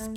Hallo 0.00 0.08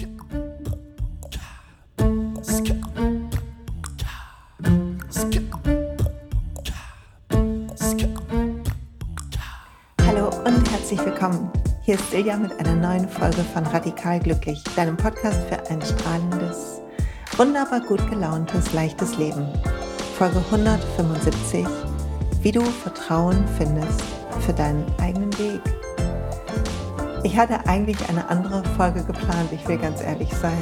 und 10.46 10.72
herzlich 10.72 11.04
willkommen. 11.04 11.52
Hier 11.82 11.96
ist 11.96 12.12
Silja 12.12 12.38
mit 12.38 12.58
einer 12.62 12.76
neuen 12.76 13.10
Folge 13.10 13.44
von 13.54 13.66
Radikal 13.66 14.22
Glücklich, 14.22 14.64
deinem 14.78 14.96
Podcast 14.96 15.42
für 15.50 15.70
ein 15.70 15.82
strahlendes, 15.82 16.80
wunderbar 17.36 17.82
gut 17.82 18.10
gelauntes, 18.10 18.72
leichtes 18.72 19.18
Leben. 19.18 19.46
Folge 20.18 20.38
175, 20.50 21.68
wie 22.42 22.54
du 22.54 22.64
Vertrauen 22.64 23.46
findest 23.58 24.02
für 24.40 24.54
deinen 24.54 24.86
eigenen 25.02 25.38
Weg. 25.38 25.83
Ich 27.24 27.38
hatte 27.38 27.66
eigentlich 27.68 28.10
eine 28.10 28.28
andere 28.28 28.66
Folge 28.76 29.02
geplant, 29.02 29.50
ich 29.54 29.66
will 29.66 29.78
ganz 29.78 30.02
ehrlich 30.02 30.30
sein. 30.34 30.62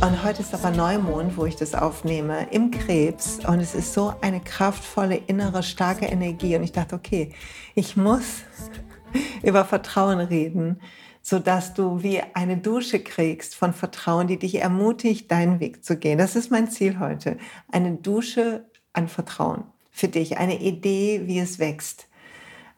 Und 0.00 0.22
heute 0.22 0.42
ist 0.42 0.54
aber 0.54 0.70
Neumond, 0.70 1.36
wo 1.36 1.44
ich 1.44 1.56
das 1.56 1.74
aufnehme, 1.74 2.46
im 2.52 2.70
Krebs. 2.70 3.40
Und 3.44 3.58
es 3.58 3.74
ist 3.74 3.94
so 3.94 4.14
eine 4.20 4.38
kraftvolle, 4.38 5.16
innere, 5.16 5.64
starke 5.64 6.06
Energie. 6.06 6.54
Und 6.54 6.62
ich 6.62 6.70
dachte, 6.70 6.94
okay, 6.94 7.32
ich 7.74 7.96
muss 7.96 8.42
über 9.42 9.64
Vertrauen 9.64 10.20
reden, 10.20 10.80
sodass 11.20 11.74
du 11.74 12.00
wie 12.00 12.22
eine 12.32 12.58
Dusche 12.58 13.00
kriegst 13.00 13.56
von 13.56 13.72
Vertrauen, 13.72 14.28
die 14.28 14.38
dich 14.38 14.54
ermutigt, 14.54 15.28
deinen 15.32 15.58
Weg 15.58 15.84
zu 15.84 15.96
gehen. 15.96 16.18
Das 16.18 16.36
ist 16.36 16.52
mein 16.52 16.70
Ziel 16.70 17.00
heute. 17.00 17.38
Eine 17.72 17.96
Dusche 17.96 18.70
an 18.92 19.08
Vertrauen 19.08 19.64
für 19.90 20.06
dich. 20.06 20.38
Eine 20.38 20.60
Idee, 20.60 21.22
wie 21.24 21.40
es 21.40 21.58
wächst. 21.58 22.06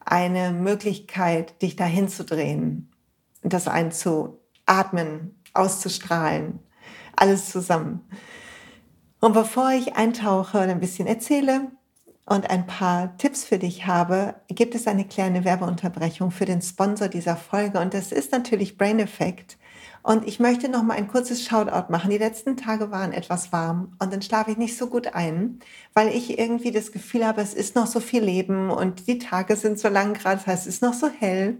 Eine 0.03 0.51
Möglichkeit, 0.53 1.61
dich 1.61 1.75
dahin 1.75 2.09
zu 2.09 2.25
drehen. 2.25 2.90
Das 3.43 3.67
einzuatmen, 3.67 5.41
auszustrahlen 5.53 6.59
alles 7.21 7.49
zusammen. 7.51 8.01
Und 9.19 9.33
bevor 9.33 9.71
ich 9.71 9.95
eintauche 9.95 10.59
und 10.59 10.69
ein 10.69 10.79
bisschen 10.79 11.07
erzähle 11.07 11.71
und 12.25 12.49
ein 12.49 12.65
paar 12.65 13.15
Tipps 13.17 13.43
für 13.43 13.59
dich 13.59 13.85
habe, 13.85 14.35
gibt 14.47 14.73
es 14.73 14.87
eine 14.87 15.05
kleine 15.05 15.45
Werbeunterbrechung 15.45 16.31
für 16.31 16.45
den 16.45 16.61
Sponsor 16.61 17.07
dieser 17.07 17.37
Folge 17.37 17.79
und 17.79 17.93
das 17.93 18.11
ist 18.11 18.31
natürlich 18.31 18.77
Brain 18.77 18.99
Effect. 18.99 19.57
Und 20.03 20.27
ich 20.27 20.39
möchte 20.39 20.67
noch 20.67 20.81
mal 20.81 20.95
ein 20.95 21.07
kurzes 21.07 21.45
Shoutout 21.45 21.91
machen. 21.91 22.09
Die 22.09 22.17
letzten 22.17 22.57
Tage 22.57 22.89
waren 22.89 23.11
etwas 23.11 23.51
warm 23.51 23.95
und 23.99 24.11
dann 24.11 24.23
schlafe 24.23 24.49
ich 24.49 24.57
nicht 24.57 24.75
so 24.75 24.87
gut 24.87 25.13
ein, 25.13 25.59
weil 25.93 26.07
ich 26.07 26.39
irgendwie 26.39 26.71
das 26.71 26.91
Gefühl 26.91 27.23
habe, 27.23 27.41
es 27.41 27.53
ist 27.53 27.75
noch 27.75 27.85
so 27.85 27.99
viel 27.99 28.23
Leben 28.23 28.71
und 28.71 29.07
die 29.07 29.19
Tage 29.19 29.55
sind 29.55 29.77
so 29.77 29.89
lang 29.89 30.15
gerade, 30.15 30.37
das 30.37 30.47
heißt, 30.47 30.67
es 30.67 30.75
ist 30.75 30.81
noch 30.81 30.95
so 30.95 31.07
hell. 31.07 31.59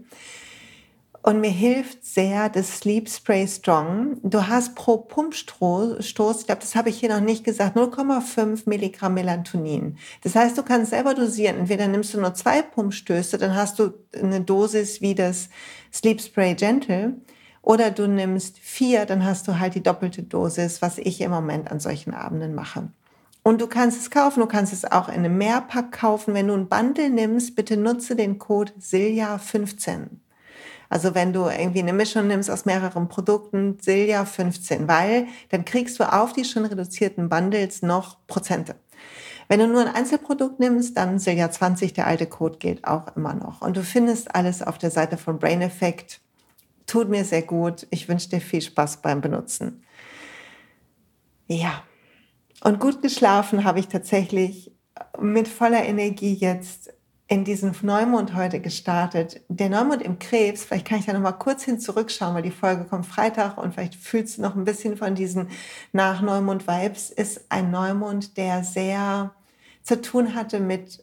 Und 1.24 1.40
mir 1.40 1.50
hilft 1.50 2.04
sehr 2.04 2.48
das 2.48 2.78
Sleep 2.78 3.08
Spray 3.08 3.46
Strong. 3.46 4.16
Du 4.24 4.48
hast 4.48 4.74
pro 4.74 4.98
Pumpstoß, 4.98 6.00
ich 6.00 6.14
glaube, 6.14 6.60
das 6.60 6.74
habe 6.74 6.88
ich 6.88 6.98
hier 6.98 7.10
noch 7.10 7.20
nicht 7.20 7.44
gesagt, 7.44 7.76
0,5 7.76 8.62
Milligramm 8.66 9.14
Melatonin. 9.14 9.98
Das 10.24 10.34
heißt, 10.34 10.58
du 10.58 10.64
kannst 10.64 10.90
selber 10.90 11.14
dosieren. 11.14 11.58
Entweder 11.58 11.86
nimmst 11.86 12.12
du 12.12 12.20
nur 12.20 12.34
zwei 12.34 12.60
Pumpstöße, 12.60 13.38
dann 13.38 13.54
hast 13.54 13.78
du 13.78 13.92
eine 14.20 14.40
Dosis 14.40 15.00
wie 15.00 15.14
das 15.14 15.48
Sleep 15.92 16.20
Spray 16.20 16.54
Gentle. 16.54 17.14
Oder 17.62 17.92
du 17.92 18.08
nimmst 18.08 18.58
vier, 18.58 19.06
dann 19.06 19.24
hast 19.24 19.46
du 19.46 19.60
halt 19.60 19.76
die 19.76 19.82
doppelte 19.82 20.24
Dosis, 20.24 20.82
was 20.82 20.98
ich 20.98 21.20
im 21.20 21.30
Moment 21.30 21.70
an 21.70 21.78
solchen 21.78 22.14
Abenden 22.14 22.56
mache. 22.56 22.90
Und 23.44 23.60
du 23.60 23.68
kannst 23.68 24.00
es 24.00 24.10
kaufen, 24.10 24.40
du 24.40 24.46
kannst 24.46 24.72
es 24.72 24.84
auch 24.84 25.08
in 25.08 25.14
einem 25.14 25.38
Mehrpack 25.38 25.92
kaufen. 25.92 26.34
Wenn 26.34 26.48
du 26.48 26.54
ein 26.54 26.68
Bundle 26.68 27.10
nimmst, 27.10 27.54
bitte 27.54 27.76
nutze 27.76 28.16
den 28.16 28.40
Code 28.40 28.72
SILJA15. 28.80 30.21
Also 30.92 31.14
wenn 31.14 31.32
du 31.32 31.46
irgendwie 31.46 31.78
eine 31.78 31.94
Mischung 31.94 32.26
nimmst 32.26 32.50
aus 32.50 32.66
mehreren 32.66 33.08
Produkten, 33.08 33.78
Silja 33.80 34.26
15, 34.26 34.88
weil 34.88 35.26
dann 35.48 35.64
kriegst 35.64 35.98
du 35.98 36.04
auf 36.04 36.34
die 36.34 36.44
schon 36.44 36.66
reduzierten 36.66 37.30
Bundles 37.30 37.80
noch 37.80 38.18
Prozente. 38.26 38.74
Wenn 39.48 39.60
du 39.60 39.68
nur 39.68 39.80
ein 39.80 39.94
Einzelprodukt 39.94 40.60
nimmst, 40.60 40.98
dann 40.98 41.18
Silja 41.18 41.50
20, 41.50 41.94
der 41.94 42.06
alte 42.06 42.26
Code 42.26 42.58
gilt 42.58 42.86
auch 42.86 43.16
immer 43.16 43.32
noch. 43.32 43.62
Und 43.62 43.78
du 43.78 43.82
findest 43.82 44.34
alles 44.34 44.60
auf 44.62 44.76
der 44.76 44.90
Seite 44.90 45.16
von 45.16 45.38
Brain 45.38 45.62
Effect. 45.62 46.20
Tut 46.84 47.08
mir 47.08 47.24
sehr 47.24 47.40
gut. 47.40 47.86
Ich 47.88 48.10
wünsche 48.10 48.28
dir 48.28 48.42
viel 48.42 48.60
Spaß 48.60 48.98
beim 48.98 49.22
Benutzen. 49.22 49.84
Ja. 51.46 51.84
Und 52.62 52.80
gut 52.80 53.00
geschlafen 53.00 53.64
habe 53.64 53.80
ich 53.80 53.88
tatsächlich 53.88 54.76
mit 55.18 55.48
voller 55.48 55.84
Energie 55.86 56.34
jetzt 56.34 56.92
in 57.32 57.44
diesen 57.44 57.74
Neumond 57.80 58.34
heute 58.34 58.60
gestartet. 58.60 59.40
Der 59.48 59.70
Neumond 59.70 60.02
im 60.02 60.18
Krebs, 60.18 60.64
vielleicht 60.64 60.86
kann 60.86 60.98
ich 60.98 61.06
da 61.06 61.14
noch 61.14 61.20
mal 61.20 61.32
kurz 61.32 61.62
hin 61.64 61.80
zurückschauen, 61.80 62.34
weil 62.34 62.42
die 62.42 62.50
Folge 62.50 62.84
kommt 62.84 63.06
Freitag 63.06 63.56
und 63.56 63.72
vielleicht 63.72 63.94
fühlst 63.94 64.36
du 64.36 64.42
noch 64.42 64.54
ein 64.54 64.66
bisschen 64.66 64.98
von 64.98 65.14
diesen 65.14 65.48
Nach-Neumond-Vibes, 65.92 67.08
ist 67.08 67.46
ein 67.48 67.70
Neumond, 67.70 68.36
der 68.36 68.64
sehr 68.64 69.30
zu 69.82 70.02
tun 70.02 70.34
hatte 70.34 70.60
mit 70.60 71.02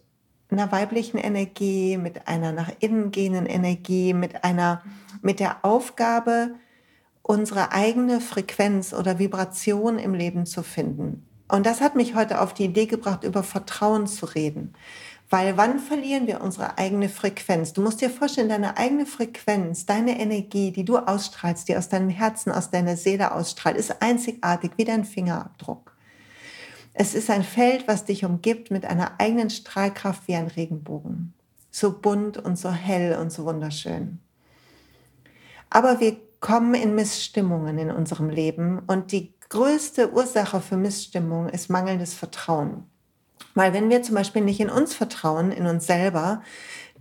einer 0.51 0.71
weiblichen 0.71 1.17
Energie, 1.17 1.97
mit 1.97 2.27
einer 2.27 2.51
nach 2.51 2.69
innen 2.79 3.09
gehenden 3.09 3.47
Energie, 3.47 4.13
mit 4.13 4.43
einer, 4.43 4.83
mit 5.23 5.39
der 5.39 5.65
Aufgabe, 5.65 6.53
unsere 7.23 7.71
eigene 7.71 8.21
Frequenz 8.21 8.93
oder 8.93 9.17
Vibration 9.17 9.97
im 9.97 10.13
Leben 10.13 10.45
zu 10.45 10.61
finden. 10.61 11.25
Und 11.51 11.65
das 11.65 11.81
hat 11.81 11.95
mich 11.95 12.13
heute 12.13 12.41
auf 12.41 12.53
die 12.53 12.65
Idee 12.65 12.85
gebracht, 12.85 13.23
über 13.23 13.41
Vertrauen 13.41 14.05
zu 14.05 14.27
reden. 14.27 14.75
Weil 15.29 15.57
wann 15.57 15.79
verlieren 15.79 16.25
wir 16.25 16.41
unsere 16.41 16.79
eigene 16.79 17.07
Frequenz? 17.07 17.73
Du 17.73 17.81
musst 17.81 18.01
dir 18.01 18.09
vorstellen, 18.09 18.49
deine 18.49 18.77
eigene 18.77 19.05
Frequenz, 19.05 19.85
deine 19.85 20.19
Energie, 20.19 20.71
die 20.71 20.85
du 20.85 20.97
ausstrahlst, 20.97 21.67
die 21.67 21.77
aus 21.77 21.87
deinem 21.87 22.09
Herzen, 22.09 22.51
aus 22.51 22.71
deiner 22.71 22.97
Seele 22.97 23.33
ausstrahlt, 23.33 23.77
ist 23.77 24.01
einzigartig 24.01 24.71
wie 24.77 24.85
dein 24.85 25.05
Fingerabdruck. 25.05 25.95
Es 26.93 27.13
ist 27.13 27.29
ein 27.29 27.43
Feld, 27.43 27.87
was 27.87 28.05
dich 28.05 28.25
umgibt 28.25 28.71
mit 28.71 28.85
einer 28.85 29.19
eigenen 29.19 29.51
Strahlkraft 29.51 30.27
wie 30.27 30.35
ein 30.35 30.47
Regenbogen. 30.47 31.33
So 31.69 31.99
bunt 31.99 32.37
und 32.37 32.57
so 32.57 32.71
hell 32.71 33.15
und 33.19 33.31
so 33.31 33.45
wunderschön. 33.45 34.19
Aber 35.69 35.99
wir 35.99 36.17
kommen 36.39 36.73
in 36.73 36.95
Missstimmungen 36.95 37.77
in 37.77 37.91
unserem 37.91 38.29
Leben 38.29 38.79
und 38.87 39.11
die 39.11 39.33
größte 39.49 40.11
Ursache 40.11 40.59
für 40.61 40.77
Missstimmung 40.77 41.49
ist 41.49 41.69
mangelndes 41.69 42.15
Vertrauen. 42.15 42.85
Weil 43.55 43.73
wenn 43.73 43.89
wir 43.89 44.03
zum 44.03 44.15
Beispiel 44.15 44.43
nicht 44.43 44.59
in 44.59 44.69
uns 44.69 44.93
vertrauen, 44.93 45.51
in 45.51 45.65
uns 45.65 45.85
selber, 45.87 46.41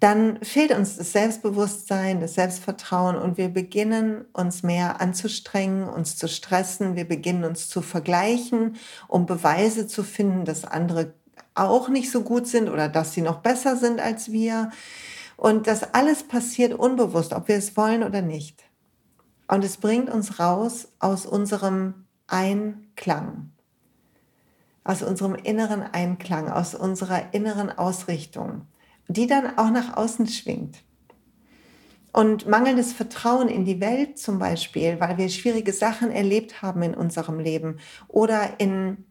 dann 0.00 0.38
fehlt 0.42 0.70
uns 0.70 0.96
das 0.96 1.12
Selbstbewusstsein, 1.12 2.20
das 2.20 2.34
Selbstvertrauen 2.34 3.16
und 3.16 3.36
wir 3.36 3.48
beginnen 3.48 4.24
uns 4.32 4.62
mehr 4.62 5.00
anzustrengen, 5.00 5.88
uns 5.88 6.16
zu 6.16 6.28
stressen, 6.28 6.94
wir 6.94 7.06
beginnen 7.06 7.44
uns 7.44 7.68
zu 7.68 7.82
vergleichen, 7.82 8.76
um 9.08 9.26
Beweise 9.26 9.88
zu 9.88 10.04
finden, 10.04 10.44
dass 10.44 10.64
andere 10.64 11.14
auch 11.54 11.88
nicht 11.88 12.12
so 12.12 12.22
gut 12.22 12.46
sind 12.46 12.68
oder 12.68 12.88
dass 12.88 13.12
sie 13.12 13.22
noch 13.22 13.38
besser 13.38 13.76
sind 13.76 14.00
als 14.00 14.30
wir. 14.30 14.70
Und 15.36 15.66
das 15.66 15.94
alles 15.94 16.22
passiert 16.22 16.74
unbewusst, 16.74 17.32
ob 17.32 17.48
wir 17.48 17.56
es 17.56 17.76
wollen 17.76 18.04
oder 18.04 18.22
nicht. 18.22 18.62
Und 19.48 19.64
es 19.64 19.78
bringt 19.78 20.10
uns 20.10 20.38
raus 20.38 20.88
aus 21.00 21.26
unserem 21.26 22.06
Einklang 22.28 23.50
aus 24.88 25.02
unserem 25.02 25.34
inneren 25.34 25.82
Einklang, 25.82 26.48
aus 26.48 26.74
unserer 26.74 27.34
inneren 27.34 27.70
Ausrichtung, 27.70 28.62
die 29.06 29.26
dann 29.26 29.58
auch 29.58 29.70
nach 29.70 29.98
außen 29.98 30.26
schwingt. 30.26 30.78
Und 32.10 32.48
mangelndes 32.48 32.94
Vertrauen 32.94 33.48
in 33.48 33.66
die 33.66 33.82
Welt 33.82 34.18
zum 34.18 34.38
Beispiel, 34.38 34.98
weil 34.98 35.18
wir 35.18 35.28
schwierige 35.28 35.74
Sachen 35.74 36.10
erlebt 36.10 36.62
haben 36.62 36.80
in 36.82 36.94
unserem 36.94 37.38
Leben 37.38 37.80
oder 38.08 38.58
in 38.58 39.04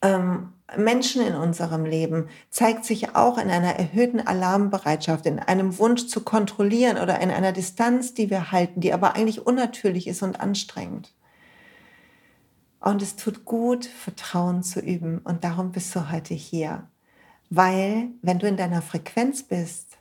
ähm, 0.00 0.54
Menschen 0.74 1.20
in 1.20 1.34
unserem 1.34 1.84
Leben, 1.84 2.30
zeigt 2.48 2.86
sich 2.86 3.14
auch 3.14 3.36
in 3.36 3.50
einer 3.50 3.74
erhöhten 3.76 4.26
Alarmbereitschaft, 4.26 5.26
in 5.26 5.38
einem 5.38 5.78
Wunsch 5.78 6.06
zu 6.06 6.22
kontrollieren 6.22 6.96
oder 6.96 7.20
in 7.20 7.30
einer 7.30 7.52
Distanz, 7.52 8.14
die 8.14 8.30
wir 8.30 8.52
halten, 8.52 8.80
die 8.80 8.94
aber 8.94 9.16
eigentlich 9.16 9.46
unnatürlich 9.46 10.06
ist 10.06 10.22
und 10.22 10.40
anstrengend. 10.40 11.12
Und 12.82 13.00
es 13.00 13.14
tut 13.14 13.44
gut, 13.44 13.86
Vertrauen 13.86 14.64
zu 14.64 14.80
üben. 14.80 15.18
Und 15.18 15.44
darum 15.44 15.70
bist 15.70 15.94
du 15.94 16.10
heute 16.10 16.34
hier. 16.34 16.88
Weil, 17.48 18.08
wenn 18.22 18.40
du 18.40 18.48
in 18.48 18.56
deiner 18.56 18.82
Frequenz 18.82 19.44
bist, 19.44 19.98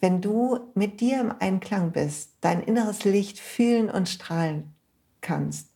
wenn 0.00 0.20
du 0.20 0.70
mit 0.74 1.00
dir 1.00 1.18
im 1.18 1.32
Einklang 1.38 1.92
bist, 1.92 2.32
dein 2.42 2.60
inneres 2.62 3.04
Licht 3.04 3.38
fühlen 3.38 3.88
und 3.88 4.10
strahlen 4.10 4.74
kannst, 5.22 5.70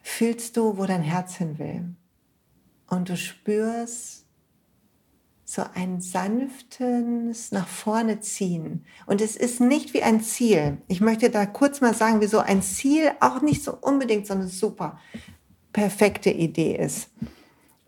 fühlst 0.00 0.56
du, 0.56 0.78
wo 0.78 0.86
dein 0.86 1.02
Herz 1.02 1.34
hin 1.34 1.58
will. 1.58 1.94
Und 2.88 3.10
du 3.10 3.16
spürst, 3.18 4.19
so 5.50 5.64
ein 5.74 6.00
sanftes 6.00 7.50
nach 7.50 7.66
vorne 7.66 8.20
ziehen. 8.20 8.84
Und 9.06 9.20
es 9.20 9.34
ist 9.34 9.60
nicht 9.60 9.94
wie 9.94 10.02
ein 10.04 10.20
Ziel. 10.20 10.78
Ich 10.86 11.00
möchte 11.00 11.28
da 11.28 11.44
kurz 11.44 11.80
mal 11.80 11.92
sagen, 11.92 12.20
wieso 12.20 12.38
ein 12.38 12.62
Ziel 12.62 13.10
auch 13.18 13.42
nicht 13.42 13.64
so 13.64 13.76
unbedingt 13.80 14.28
so 14.28 14.34
eine 14.34 14.46
super 14.46 15.00
perfekte 15.72 16.30
Idee 16.30 16.76
ist. 16.76 17.08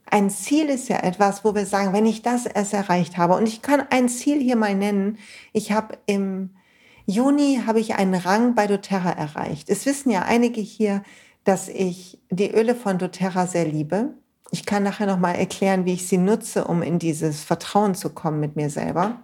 Ein 0.06 0.28
Ziel 0.28 0.70
ist 0.70 0.88
ja 0.88 1.04
etwas, 1.04 1.44
wo 1.44 1.54
wir 1.54 1.64
sagen, 1.64 1.92
wenn 1.92 2.04
ich 2.04 2.22
das 2.22 2.46
erst 2.46 2.74
erreicht 2.74 3.16
habe, 3.16 3.36
und 3.36 3.46
ich 3.46 3.62
kann 3.62 3.80
ein 3.90 4.08
Ziel 4.08 4.40
hier 4.40 4.56
mal 4.56 4.74
nennen, 4.74 5.18
ich 5.52 5.70
habe 5.70 5.98
im 6.06 6.50
Juni 7.06 7.60
habe 7.64 7.78
ich 7.78 7.94
einen 7.94 8.14
Rang 8.14 8.56
bei 8.56 8.66
doTERRA 8.66 9.12
erreicht. 9.12 9.70
Es 9.70 9.86
wissen 9.86 10.10
ja 10.10 10.22
einige 10.22 10.60
hier, 10.60 11.04
dass 11.44 11.68
ich 11.68 12.18
die 12.28 12.50
Öle 12.50 12.74
von 12.74 12.98
doTERRA 12.98 13.46
sehr 13.46 13.66
liebe. 13.66 14.14
Ich 14.54 14.66
kann 14.66 14.82
nachher 14.82 15.06
noch 15.06 15.18
mal 15.18 15.32
erklären, 15.32 15.86
wie 15.86 15.94
ich 15.94 16.06
sie 16.06 16.18
nutze, 16.18 16.66
um 16.66 16.82
in 16.82 16.98
dieses 16.98 17.42
Vertrauen 17.42 17.94
zu 17.94 18.10
kommen 18.10 18.38
mit 18.38 18.54
mir 18.54 18.68
selber. 18.68 19.22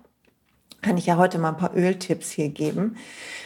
Kann 0.80 0.96
ich 0.96 1.04
ja 1.04 1.18
heute 1.18 1.38
mal 1.38 1.50
ein 1.50 1.58
paar 1.58 1.76
Öltipps 1.76 2.30
hier 2.30 2.48
geben 2.48 2.96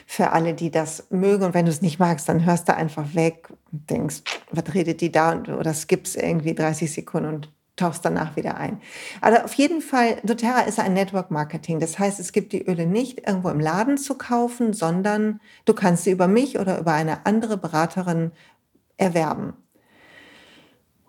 für 0.07 0.31
alle, 0.31 0.55
die 0.55 0.71
das 0.71 1.09
mögen. 1.11 1.43
Und 1.43 1.55
wenn 1.55 1.65
du 1.65 1.73
es 1.73 1.83
nicht 1.83 1.99
magst, 1.99 2.29
dann 2.29 2.45
hörst 2.47 2.69
du 2.69 2.77
einfach 2.77 3.15
weg 3.15 3.49
und 3.73 3.91
denkst, 3.91 4.23
was 4.53 4.75
redet 4.75 5.01
die 5.01 5.11
da? 5.11 5.43
Oder 5.43 5.75
skippst 5.75 6.15
irgendwie 6.15 6.55
30 6.55 6.93
Sekunden 6.93 7.29
und 7.29 7.53
tauchst 7.75 8.05
danach 8.05 8.37
wieder 8.37 8.59
ein. 8.59 8.81
Also 9.21 9.41
auf 9.41 9.55
jeden 9.55 9.81
Fall, 9.81 10.21
doTERRA 10.23 10.61
ist 10.61 10.79
ein 10.79 10.95
Network 10.95 11.33
Marketing. 11.33 11.81
Das 11.81 11.99
heißt, 11.99 12.21
es 12.21 12.31
gibt 12.31 12.53
die 12.53 12.65
Öle 12.65 12.87
nicht 12.87 13.27
irgendwo 13.27 13.49
im 13.49 13.59
Laden 13.59 13.99
zu 13.99 14.15
kaufen, 14.15 14.73
sondern 14.73 15.41
du 15.65 15.75
kannst 15.75 16.05
sie 16.05 16.13
über 16.13 16.29
mich 16.29 16.61
oder 16.61 16.79
über 16.79 16.93
eine 16.93 17.27
andere 17.27 17.57
Beraterin 17.57 18.31
erwerben. 18.99 19.55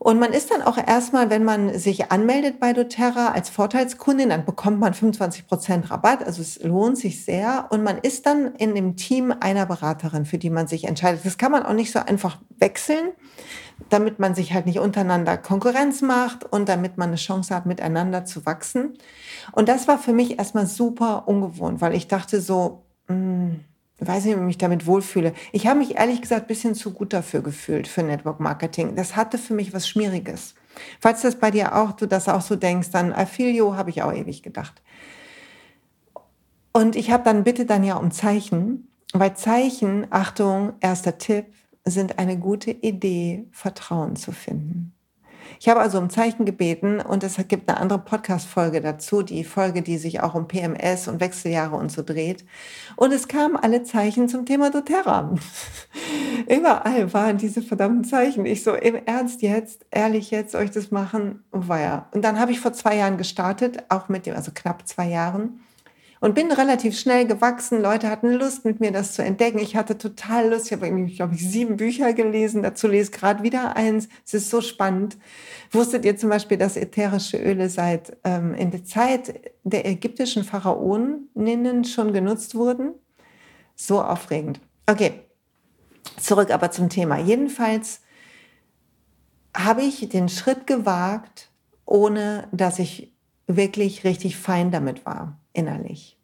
Und 0.03 0.19
man 0.19 0.33
ist 0.33 0.51
dann 0.51 0.61
auch 0.61 0.77
erstmal, 0.77 1.29
wenn 1.29 1.45
man 1.45 1.79
sich 1.79 2.11
anmeldet 2.11 2.59
bei 2.59 2.73
doTERRA 2.73 3.29
als 3.29 3.49
Vorteilskundin, 3.49 4.27
dann 4.27 4.43
bekommt 4.43 4.77
man 4.77 4.93
25 4.93 5.47
Prozent 5.47 5.89
Rabatt. 5.89 6.25
Also 6.25 6.41
es 6.41 6.61
lohnt 6.61 6.97
sich 6.97 7.23
sehr. 7.23 7.67
Und 7.69 7.83
man 7.83 7.99
ist 7.99 8.25
dann 8.25 8.53
in 8.55 8.75
dem 8.75 8.97
Team 8.97 9.33
einer 9.39 9.65
Beraterin, 9.65 10.25
für 10.25 10.37
die 10.37 10.49
man 10.49 10.67
sich 10.67 10.83
entscheidet. 10.89 11.23
Das 11.23 11.37
kann 11.37 11.53
man 11.53 11.63
auch 11.63 11.71
nicht 11.71 11.93
so 11.93 11.99
einfach 11.99 12.39
wechseln, 12.57 13.11
damit 13.87 14.19
man 14.19 14.35
sich 14.35 14.53
halt 14.53 14.65
nicht 14.65 14.79
untereinander 14.79 15.37
Konkurrenz 15.37 16.01
macht 16.01 16.43
und 16.51 16.67
damit 16.67 16.97
man 16.97 17.07
eine 17.07 17.15
Chance 17.15 17.55
hat, 17.55 17.65
miteinander 17.65 18.25
zu 18.25 18.45
wachsen. 18.45 18.97
Und 19.53 19.69
das 19.69 19.87
war 19.87 19.97
für 19.97 20.11
mich 20.11 20.37
erstmal 20.37 20.67
super 20.67 21.29
ungewohnt, 21.29 21.79
weil 21.79 21.95
ich 21.95 22.09
dachte 22.09 22.41
so, 22.41 22.83
mh, 23.07 23.55
hm, 24.05 24.07
weiß 24.07 24.25
nicht, 24.25 24.35
ob 24.35 24.41
ich 24.41 24.45
mich 24.45 24.57
damit 24.57 24.85
wohlfühle. 24.85 25.33
Ich 25.51 25.67
habe 25.67 25.79
mich 25.79 25.95
ehrlich 25.95 26.21
gesagt 26.21 26.45
ein 26.45 26.47
bisschen 26.47 26.75
zu 26.75 26.91
gut 26.91 27.13
dafür 27.13 27.41
gefühlt 27.41 27.87
für 27.87 28.03
Network 28.03 28.39
Marketing. 28.39 28.95
Das 28.95 29.15
hatte 29.15 29.37
für 29.37 29.53
mich 29.53 29.73
was 29.73 29.87
Schmieriges. 29.87 30.55
Falls 30.99 31.21
das 31.21 31.35
bei 31.35 31.51
dir 31.51 31.75
auch, 31.75 31.91
du 31.91 32.07
das 32.07 32.27
auch 32.29 32.41
so 32.41 32.55
denkst, 32.55 32.89
dann 32.91 33.13
Affilio 33.13 33.75
habe 33.75 33.89
ich 33.89 34.01
auch 34.01 34.13
ewig 34.13 34.43
gedacht. 34.43 34.81
Und 36.71 36.95
ich 36.95 37.11
habe 37.11 37.23
dann 37.23 37.43
bitte 37.43 37.65
dann 37.65 37.83
ja 37.83 37.95
um 37.97 38.11
Zeichen, 38.11 38.87
weil 39.13 39.35
Zeichen, 39.35 40.07
Achtung, 40.09 40.73
erster 40.79 41.19
Tipp, 41.19 41.45
sind 41.85 42.17
eine 42.17 42.37
gute 42.37 42.71
Idee, 42.71 43.45
Vertrauen 43.51 44.15
zu 44.15 44.31
finden. 44.31 44.93
Ich 45.63 45.69
habe 45.69 45.79
also 45.79 45.97
um 45.97 46.09
Zeichen 46.09 46.43
gebeten 46.43 46.99
und 46.99 47.23
es 47.23 47.37
gibt 47.47 47.69
eine 47.69 47.79
andere 47.79 47.99
Podcast-Folge 47.99 48.81
dazu, 48.81 49.21
die 49.21 49.45
Folge, 49.45 49.81
die 49.81 49.97
sich 49.97 50.19
auch 50.19 50.35
um 50.35 50.45
PMS 50.45 51.07
und 51.07 51.21
Wechseljahre 51.21 51.77
und 51.77 51.89
so 51.89 52.03
dreht. 52.03 52.43
Und 52.97 53.13
es 53.13 53.29
kamen 53.29 53.55
alle 53.55 53.83
Zeichen 53.83 54.27
zum 54.27 54.45
Thema 54.45 54.71
doTERRA. 54.71 55.33
Überall 56.49 57.13
waren 57.13 57.37
diese 57.37 57.61
verdammten 57.61 58.03
Zeichen. 58.03 58.45
Ich 58.45 58.61
so, 58.61 58.73
im 58.73 58.95
Ernst 59.05 59.41
jetzt, 59.41 59.85
ehrlich 59.89 60.31
jetzt, 60.31 60.53
euch 60.53 60.69
das 60.69 60.91
machen? 60.91 61.45
War 61.51 61.79
ja. 61.79 62.09
Und 62.11 62.25
dann 62.25 62.41
habe 62.41 62.51
ich 62.51 62.59
vor 62.59 62.73
zwei 62.73 62.97
Jahren 62.97 63.17
gestartet, 63.17 63.85
auch 63.87 64.09
mit 64.09 64.25
dem, 64.25 64.35
also 64.35 64.51
knapp 64.53 64.85
zwei 64.85 65.07
Jahren 65.07 65.61
und 66.23 66.35
bin 66.35 66.53
relativ 66.53 66.97
schnell 66.97 67.27
gewachsen. 67.27 67.81
Leute 67.81 68.09
hatten 68.09 68.31
Lust, 68.31 68.63
mit 68.63 68.79
mir 68.79 68.93
das 68.93 69.11
zu 69.11 69.21
entdecken. 69.21 69.59
Ich 69.59 69.75
hatte 69.75 69.97
total 69.97 70.51
Lust. 70.51 70.67
Ich 70.67 70.71
habe 70.71 70.89
glaube 71.07 71.35
ich, 71.35 71.51
sieben 71.51 71.75
Bücher 71.75 72.13
gelesen. 72.13 72.63
Dazu 72.63 72.87
lese 72.87 73.11
ich 73.11 73.19
gerade 73.19 73.43
wieder 73.43 73.75
eins. 73.75 74.07
Es 74.25 74.33
ist 74.33 74.49
so 74.49 74.61
spannend. 74.61 75.17
Wusstet 75.69 76.05
ihr 76.05 76.15
zum 76.15 76.29
Beispiel, 76.29 76.57
dass 76.57 76.77
ätherische 76.77 77.35
Öle 77.35 77.67
seit 77.67 78.15
ähm, 78.23 78.53
in 78.53 78.71
der 78.71 78.85
Zeit 78.85 79.51
der 79.65 79.85
ägyptischen 79.85 80.45
Pharaoninnen 80.45 81.83
schon 81.83 82.13
genutzt 82.13 82.55
wurden? 82.55 82.93
So 83.75 84.01
aufregend. 84.01 84.61
Okay, 84.85 85.23
zurück 86.21 86.51
aber 86.51 86.71
zum 86.71 86.87
Thema. 86.87 87.19
Jedenfalls 87.19 87.99
habe 89.53 89.81
ich 89.81 90.07
den 90.07 90.29
Schritt 90.29 90.67
gewagt, 90.67 91.49
ohne 91.83 92.47
dass 92.53 92.79
ich 92.79 93.13
wirklich 93.45 94.05
richtig 94.05 94.37
fein 94.37 94.71
damit 94.71 95.05
war 95.05 95.37
innerlich. 95.53 96.17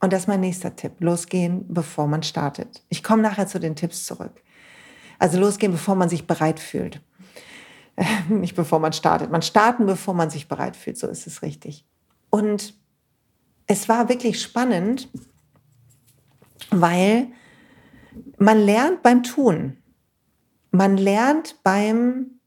Und 0.00 0.12
das 0.12 0.22
ist 0.22 0.28
mein 0.28 0.40
nächster 0.40 0.74
Tipp. 0.76 0.94
Losgehen, 1.00 1.66
bevor 1.68 2.06
man 2.06 2.22
startet. 2.22 2.82
Ich 2.88 3.02
komme 3.02 3.22
nachher 3.22 3.46
zu 3.46 3.60
den 3.60 3.76
Tipps 3.76 4.06
zurück. 4.06 4.42
Also 5.18 5.38
losgehen, 5.38 5.72
bevor 5.72 5.94
man 5.94 6.08
sich 6.08 6.26
bereit 6.26 6.58
fühlt. 6.58 7.02
Nicht 8.28 8.56
bevor 8.56 8.78
man 8.78 8.94
startet. 8.94 9.30
Man 9.30 9.42
starten, 9.42 9.84
bevor 9.84 10.14
man 10.14 10.30
sich 10.30 10.48
bereit 10.48 10.76
fühlt. 10.76 10.96
So 10.96 11.06
ist 11.06 11.26
es 11.26 11.42
richtig. 11.42 11.84
Und 12.30 12.74
es 13.66 13.88
war 13.88 14.08
wirklich 14.08 14.40
spannend, 14.40 15.08
weil 16.70 17.28
man 18.38 18.58
lernt 18.58 19.02
beim 19.02 19.22
Tun. 19.22 19.76
Man 20.70 20.96
lernt 20.96 21.62
beim 21.62 22.40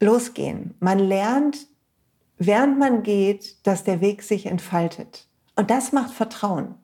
Losgehen. 0.00 0.74
Man 0.80 0.98
lernt 0.98 1.66
während 2.38 2.78
man 2.78 3.02
geht, 3.02 3.66
dass 3.66 3.84
der 3.84 4.00
Weg 4.00 4.22
sich 4.22 4.46
entfaltet. 4.46 5.26
Und 5.56 5.70
das 5.70 5.92
macht 5.92 6.12
Vertrauen. 6.12 6.74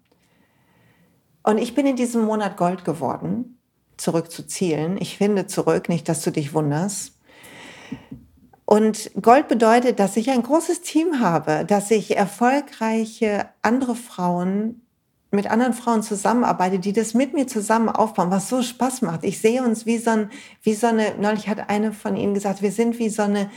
Und 1.42 1.58
ich 1.58 1.74
bin 1.74 1.86
in 1.86 1.96
diesem 1.96 2.24
Monat 2.24 2.56
Gold 2.56 2.84
geworden, 2.84 3.58
zurück 3.96 4.30
zu 4.30 4.46
Zielen. 4.46 4.96
Ich 5.00 5.18
finde 5.18 5.46
zurück, 5.46 5.88
nicht, 5.88 6.08
dass 6.08 6.22
du 6.22 6.30
dich 6.30 6.54
wunderst. 6.54 7.18
Und 8.64 9.10
Gold 9.20 9.48
bedeutet, 9.48 9.98
dass 9.98 10.16
ich 10.16 10.30
ein 10.30 10.42
großes 10.42 10.80
Team 10.80 11.20
habe, 11.20 11.64
dass 11.66 11.90
ich 11.90 12.16
erfolgreiche 12.16 13.48
andere 13.60 13.94
Frauen 13.94 14.86
mit 15.32 15.50
anderen 15.50 15.72
Frauen 15.72 16.02
zusammenarbeite, 16.02 16.78
die 16.78 16.92
das 16.92 17.14
mit 17.14 17.32
mir 17.32 17.46
zusammen 17.46 17.88
aufbauen, 17.88 18.30
was 18.30 18.50
so 18.50 18.62
Spaß 18.62 19.00
macht. 19.00 19.24
Ich 19.24 19.40
sehe 19.40 19.64
uns 19.64 19.86
wie 19.86 19.96
so, 19.96 20.10
ein, 20.10 20.30
wie 20.62 20.74
so 20.74 20.88
eine, 20.88 21.14
neulich 21.18 21.48
hat 21.48 21.70
eine 21.70 21.92
von 21.92 22.16
ihnen 22.16 22.34
gesagt, 22.34 22.60
wir 22.60 22.70
sind 22.70 22.98
wie 22.98 23.08
so 23.08 23.22
eine, 23.22 23.50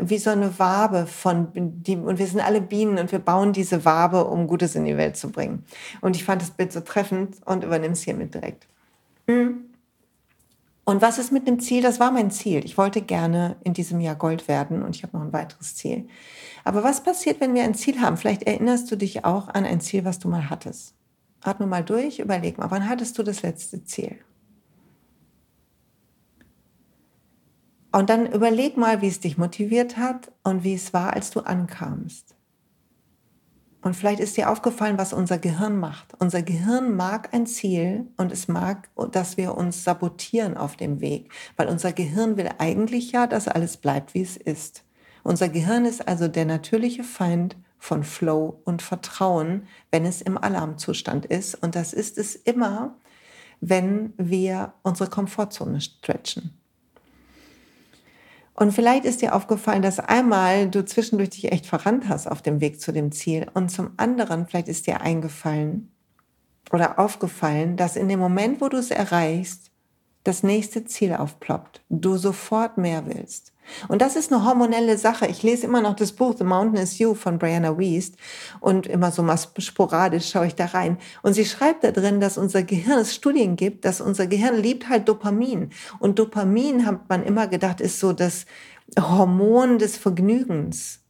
wie 0.00 0.18
so 0.18 0.30
eine 0.30 0.56
Wabe 0.60 1.06
von, 1.06 1.48
die, 1.52 1.96
und 1.96 2.20
wir 2.20 2.28
sind 2.28 2.40
alle 2.40 2.60
Bienen 2.60 2.98
und 2.98 3.10
wir 3.10 3.18
bauen 3.18 3.52
diese 3.52 3.84
Wabe, 3.84 4.24
um 4.24 4.46
Gutes 4.46 4.76
in 4.76 4.84
die 4.84 4.96
Welt 4.96 5.16
zu 5.16 5.30
bringen. 5.30 5.64
Und 6.00 6.14
ich 6.14 6.24
fand 6.24 6.42
das 6.42 6.52
Bild 6.52 6.72
so 6.72 6.80
treffend 6.80 7.38
und 7.44 7.64
übernimm 7.64 7.92
es 7.92 8.02
hiermit 8.02 8.32
direkt. 8.32 8.68
Mhm. 9.26 9.64
Und 10.84 11.02
was 11.02 11.18
ist 11.18 11.32
mit 11.32 11.48
dem 11.48 11.58
Ziel? 11.58 11.82
Das 11.82 11.98
war 11.98 12.12
mein 12.12 12.30
Ziel. 12.30 12.64
Ich 12.64 12.78
wollte 12.78 13.02
gerne 13.02 13.56
in 13.64 13.74
diesem 13.74 14.00
Jahr 14.00 14.14
Gold 14.14 14.46
werden 14.46 14.84
und 14.84 14.94
ich 14.94 15.02
habe 15.02 15.16
noch 15.16 15.24
ein 15.24 15.32
weiteres 15.32 15.74
Ziel. 15.74 16.06
Aber 16.62 16.84
was 16.84 17.02
passiert, 17.02 17.40
wenn 17.40 17.54
wir 17.54 17.64
ein 17.64 17.74
Ziel 17.74 18.00
haben? 18.00 18.16
Vielleicht 18.16 18.44
erinnerst 18.44 18.88
du 18.92 18.96
dich 18.96 19.24
auch 19.24 19.48
an 19.48 19.64
ein 19.64 19.80
Ziel, 19.80 20.04
was 20.04 20.20
du 20.20 20.28
mal 20.28 20.48
hattest. 20.48 20.95
Atme 21.46 21.66
mal 21.66 21.84
durch, 21.84 22.18
überleg 22.18 22.58
mal, 22.58 22.70
wann 22.70 22.88
hattest 22.88 23.18
du 23.18 23.22
das 23.22 23.42
letzte 23.42 23.84
Ziel? 23.84 24.18
Und 27.92 28.10
dann 28.10 28.30
überleg 28.30 28.76
mal, 28.76 29.00
wie 29.00 29.08
es 29.08 29.20
dich 29.20 29.38
motiviert 29.38 29.96
hat 29.96 30.30
und 30.42 30.64
wie 30.64 30.74
es 30.74 30.92
war, 30.92 31.14
als 31.14 31.30
du 31.30 31.40
ankamst. 31.40 32.36
Und 33.86 33.94
vielleicht 33.94 34.18
ist 34.20 34.36
dir 34.36 34.50
aufgefallen, 34.50 34.98
was 34.98 35.12
unser 35.12 35.38
Gehirn 35.38 35.78
macht. 35.78 36.12
Unser 36.18 36.42
Gehirn 36.42 36.96
mag 36.96 37.32
ein 37.32 37.46
Ziel 37.46 38.08
und 38.16 38.32
es 38.32 38.48
mag, 38.48 38.90
dass 39.12 39.36
wir 39.36 39.56
uns 39.56 39.84
sabotieren 39.84 40.56
auf 40.56 40.76
dem 40.76 41.00
Weg, 41.00 41.30
weil 41.56 41.68
unser 41.68 41.92
Gehirn 41.92 42.36
will 42.36 42.50
eigentlich 42.58 43.12
ja, 43.12 43.26
dass 43.26 43.46
alles 43.46 43.76
bleibt, 43.76 44.12
wie 44.12 44.22
es 44.22 44.36
ist. 44.36 44.84
Unser 45.22 45.48
Gehirn 45.48 45.84
ist 45.84 46.06
also 46.06 46.26
der 46.28 46.46
natürliche 46.46 47.04
Feind 47.04 47.56
von 47.86 48.02
Flow 48.02 48.60
und 48.64 48.82
Vertrauen, 48.82 49.68
wenn 49.92 50.04
es 50.04 50.20
im 50.20 50.36
Alarmzustand 50.36 51.24
ist. 51.24 51.54
Und 51.54 51.76
das 51.76 51.92
ist 51.92 52.18
es 52.18 52.34
immer, 52.34 52.96
wenn 53.60 54.12
wir 54.16 54.74
unsere 54.82 55.08
Komfortzone 55.08 55.80
stretchen. 55.80 56.58
Und 58.54 58.72
vielleicht 58.72 59.04
ist 59.04 59.22
dir 59.22 59.36
aufgefallen, 59.36 59.82
dass 59.82 60.00
einmal 60.00 60.68
du 60.68 60.84
zwischendurch 60.84 61.30
dich 61.30 61.52
echt 61.52 61.66
verrannt 61.66 62.08
hast 62.08 62.26
auf 62.26 62.42
dem 62.42 62.60
Weg 62.60 62.80
zu 62.80 62.90
dem 62.90 63.12
Ziel. 63.12 63.46
Und 63.54 63.70
zum 63.70 63.92
anderen, 63.98 64.48
vielleicht 64.48 64.66
ist 64.66 64.88
dir 64.88 65.00
eingefallen 65.00 65.92
oder 66.72 66.98
aufgefallen, 66.98 67.76
dass 67.76 67.94
in 67.94 68.08
dem 68.08 68.18
Moment, 68.18 68.60
wo 68.60 68.68
du 68.68 68.78
es 68.78 68.90
erreichst, 68.90 69.70
das 70.24 70.42
nächste 70.42 70.84
Ziel 70.86 71.14
aufploppt, 71.14 71.84
du 71.88 72.16
sofort 72.16 72.78
mehr 72.78 73.06
willst. 73.06 73.52
Und 73.88 74.02
das 74.02 74.16
ist 74.16 74.32
eine 74.32 74.44
hormonelle 74.44 74.98
Sache. 74.98 75.26
Ich 75.26 75.42
lese 75.42 75.66
immer 75.66 75.80
noch 75.80 75.96
das 75.96 76.12
Buch 76.12 76.34
The 76.38 76.44
Mountain 76.44 76.82
is 76.82 76.98
You 76.98 77.14
von 77.14 77.38
Brianna 77.38 77.78
Wiest 77.78 78.16
und 78.60 78.86
immer 78.86 79.10
so 79.10 79.22
mal 79.22 79.38
sporadisch 79.58 80.30
schaue 80.30 80.46
ich 80.46 80.54
da 80.54 80.66
rein. 80.66 80.98
Und 81.22 81.34
sie 81.34 81.44
schreibt 81.44 81.84
da 81.84 81.90
drin, 81.90 82.20
dass 82.20 82.38
unser 82.38 82.62
Gehirn, 82.62 82.98
es 82.98 83.14
Studien 83.14 83.56
gibt, 83.56 83.84
dass 83.84 84.00
unser 84.00 84.26
Gehirn 84.26 84.56
liebt 84.56 84.88
halt 84.88 85.08
Dopamin. 85.08 85.70
Und 85.98 86.18
Dopamin, 86.18 86.86
hat 86.86 87.08
man 87.08 87.24
immer 87.24 87.46
gedacht, 87.46 87.80
ist 87.80 88.00
so 88.00 88.12
das 88.12 88.46
Hormon 88.98 89.78
des 89.78 89.96
Vergnügens. 89.96 91.00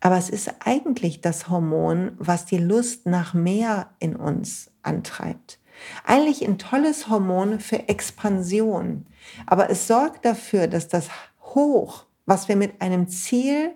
Aber 0.00 0.16
es 0.16 0.30
ist 0.30 0.50
eigentlich 0.64 1.20
das 1.20 1.48
Hormon, 1.50 2.12
was 2.18 2.46
die 2.46 2.58
Lust 2.58 3.06
nach 3.06 3.34
mehr 3.34 3.90
in 3.98 4.16
uns 4.16 4.70
antreibt. 4.82 5.58
Eigentlich 6.04 6.46
ein 6.46 6.58
tolles 6.58 7.08
Hormon 7.08 7.60
für 7.60 7.88
Expansion. 7.88 9.06
Aber 9.46 9.70
es 9.70 9.86
sorgt 9.86 10.24
dafür, 10.24 10.66
dass 10.66 10.88
das 10.88 11.08
hoch, 11.54 12.06
was 12.26 12.48
wir 12.48 12.56
mit 12.56 12.80
einem 12.80 13.08
Ziel 13.08 13.74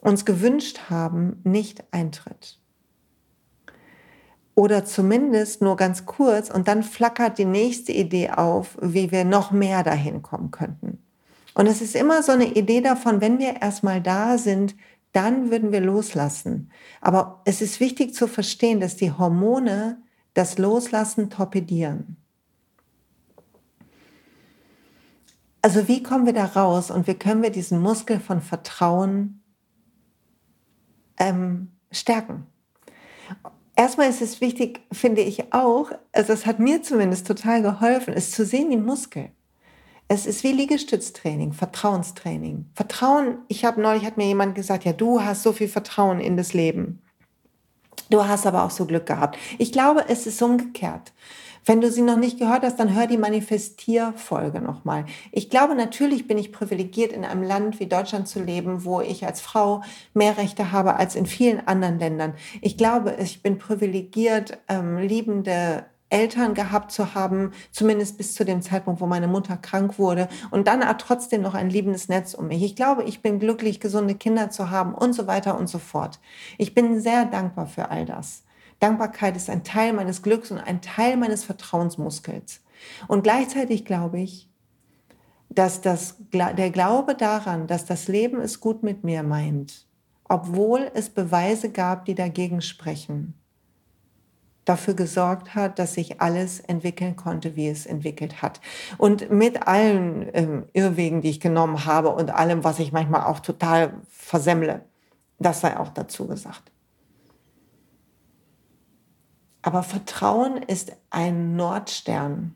uns 0.00 0.24
gewünscht 0.24 0.90
haben, 0.90 1.40
nicht 1.44 1.84
eintritt. 1.90 2.58
Oder 4.54 4.84
zumindest 4.84 5.62
nur 5.62 5.76
ganz 5.76 6.06
kurz 6.06 6.50
und 6.50 6.68
dann 6.68 6.82
flackert 6.82 7.38
die 7.38 7.44
nächste 7.44 7.92
Idee 7.92 8.30
auf, 8.30 8.76
wie 8.80 9.10
wir 9.10 9.24
noch 9.24 9.52
mehr 9.52 9.82
dahin 9.82 10.22
kommen 10.22 10.50
könnten. 10.50 10.98
Und 11.54 11.66
es 11.66 11.80
ist 11.80 11.96
immer 11.96 12.22
so 12.22 12.32
eine 12.32 12.46
Idee 12.46 12.80
davon, 12.80 13.20
wenn 13.20 13.38
wir 13.38 13.60
erstmal 13.60 14.00
da 14.00 14.38
sind, 14.38 14.74
dann 15.12 15.50
würden 15.50 15.72
wir 15.72 15.80
loslassen. 15.80 16.70
Aber 17.00 17.42
es 17.44 17.60
ist 17.60 17.80
wichtig 17.80 18.14
zu 18.14 18.26
verstehen, 18.26 18.80
dass 18.80 18.96
die 18.96 19.12
Hormone 19.12 20.00
das 20.34 20.58
Loslassen 20.58 21.30
torpedieren. 21.30 22.16
Also 25.62 25.88
wie 25.88 26.02
kommen 26.02 26.26
wir 26.26 26.32
da 26.32 26.46
raus 26.46 26.90
und 26.90 27.06
wie 27.06 27.14
können 27.14 27.42
wir 27.42 27.50
diesen 27.50 27.80
Muskel 27.80 28.18
von 28.18 28.40
Vertrauen 28.40 29.42
ähm, 31.18 31.72
stärken? 31.90 32.46
Erstmal 33.76 34.08
ist 34.08 34.22
es 34.22 34.40
wichtig, 34.40 34.80
finde 34.92 35.22
ich 35.22 35.52
auch, 35.52 35.90
also 36.12 36.32
es 36.32 36.46
hat 36.46 36.58
mir 36.58 36.82
zumindest 36.82 37.26
total 37.26 37.62
geholfen, 37.62 38.14
es 38.14 38.30
zu 38.30 38.44
sehen 38.44 38.70
wie 38.70 38.76
ein 38.76 38.84
Muskel. 38.84 39.30
Es 40.08 40.26
ist 40.26 40.42
wie 40.42 40.52
Liegestütztraining, 40.52 41.52
Vertrauenstraining. 41.52 42.66
Vertrauen, 42.74 43.38
ich 43.48 43.64
habe 43.64 43.80
neulich, 43.80 44.04
hat 44.04 44.16
mir 44.16 44.26
jemand 44.26 44.54
gesagt, 44.54 44.84
ja, 44.84 44.92
du 44.92 45.22
hast 45.22 45.44
so 45.44 45.52
viel 45.52 45.68
Vertrauen 45.68 46.20
in 46.20 46.36
das 46.36 46.52
Leben. 46.52 47.00
Du 48.10 48.26
hast 48.26 48.44
aber 48.44 48.64
auch 48.64 48.70
so 48.70 48.86
Glück 48.86 49.06
gehabt. 49.06 49.38
Ich 49.58 49.70
glaube, 49.70 50.04
es 50.08 50.26
ist 50.26 50.42
umgekehrt. 50.42 51.12
Wenn 51.64 51.80
du 51.80 51.90
sie 51.90 52.02
noch 52.02 52.16
nicht 52.16 52.38
gehört 52.38 52.62
hast, 52.62 52.80
dann 52.80 52.94
hör 52.94 53.06
die 53.06 53.18
Manifestierfolge 53.18 54.60
nochmal. 54.60 55.04
Ich 55.30 55.50
glaube, 55.50 55.74
natürlich 55.74 56.26
bin 56.26 56.38
ich 56.38 56.52
privilegiert, 56.52 57.12
in 57.12 57.24
einem 57.24 57.42
Land 57.42 57.80
wie 57.80 57.86
Deutschland 57.86 58.28
zu 58.28 58.42
leben, 58.42 58.84
wo 58.84 59.00
ich 59.00 59.26
als 59.26 59.40
Frau 59.40 59.82
mehr 60.14 60.38
Rechte 60.38 60.72
habe 60.72 60.96
als 60.96 61.14
in 61.14 61.26
vielen 61.26 61.66
anderen 61.66 61.98
Ländern. 61.98 62.34
Ich 62.62 62.76
glaube, 62.76 63.16
ich 63.20 63.42
bin 63.42 63.58
privilegiert, 63.58 64.58
ähm, 64.68 64.98
liebende 64.98 65.84
Eltern 66.10 66.54
gehabt 66.54 66.90
zu 66.90 67.14
haben, 67.14 67.52
zumindest 67.70 68.18
bis 68.18 68.34
zu 68.34 68.44
dem 68.44 68.62
Zeitpunkt, 68.62 69.00
wo 69.00 69.06
meine 69.06 69.28
Mutter 69.28 69.56
krank 69.56 69.98
wurde 69.98 70.28
und 70.50 70.66
dann 70.66 70.80
trotzdem 70.98 71.40
noch 71.40 71.54
ein 71.54 71.70
liebendes 71.70 72.08
Netz 72.08 72.34
um 72.34 72.48
mich. 72.48 72.62
Ich 72.62 72.76
glaube, 72.76 73.04
ich 73.04 73.22
bin 73.22 73.38
glücklich, 73.38 73.80
gesunde 73.80 74.16
Kinder 74.16 74.50
zu 74.50 74.70
haben 74.70 74.94
und 74.94 75.12
so 75.12 75.26
weiter 75.26 75.56
und 75.56 75.68
so 75.68 75.78
fort. 75.78 76.18
Ich 76.58 76.74
bin 76.74 77.00
sehr 77.00 77.24
dankbar 77.24 77.66
für 77.66 77.90
all 77.90 78.04
das. 78.04 78.42
Dankbarkeit 78.80 79.36
ist 79.36 79.48
ein 79.48 79.62
Teil 79.62 79.92
meines 79.92 80.22
Glücks 80.22 80.50
und 80.50 80.58
ein 80.58 80.80
Teil 80.80 81.16
meines 81.16 81.44
Vertrauensmuskels. 81.44 82.60
Und 83.08 83.22
gleichzeitig 83.22 83.84
glaube 83.84 84.20
ich, 84.20 84.48
dass 85.50 85.80
das, 85.80 86.16
der 86.32 86.70
Glaube 86.70 87.14
daran, 87.14 87.66
dass 87.66 87.84
das 87.84 88.08
Leben 88.08 88.40
es 88.40 88.60
gut 88.60 88.82
mit 88.82 89.04
mir 89.04 89.22
meint, 89.22 89.86
obwohl 90.24 90.90
es 90.94 91.10
Beweise 91.10 91.70
gab, 91.70 92.04
die 92.04 92.14
dagegen 92.14 92.62
sprechen, 92.62 93.34
dafür 94.64 94.94
gesorgt 94.94 95.54
hat, 95.54 95.78
dass 95.78 95.94
sich 95.94 96.20
alles 96.20 96.60
entwickeln 96.60 97.16
konnte, 97.16 97.56
wie 97.56 97.68
es 97.68 97.86
entwickelt 97.86 98.40
hat. 98.40 98.60
Und 98.96 99.30
mit 99.30 99.66
allen 99.66 100.28
ähm, 100.32 100.66
Irrwegen, 100.72 101.20
die 101.20 101.30
ich 101.30 101.40
genommen 101.40 101.84
habe 101.84 102.10
und 102.10 102.30
allem, 102.30 102.62
was 102.62 102.78
ich 102.78 102.92
manchmal 102.92 103.24
auch 103.24 103.40
total 103.40 103.94
versemmle, 104.08 104.82
das 105.38 105.60
sei 105.60 105.76
auch 105.76 105.88
dazu 105.88 106.28
gesagt. 106.28 106.69
Aber 109.62 109.82
Vertrauen 109.82 110.62
ist 110.62 110.92
ein 111.10 111.56
Nordstern, 111.56 112.54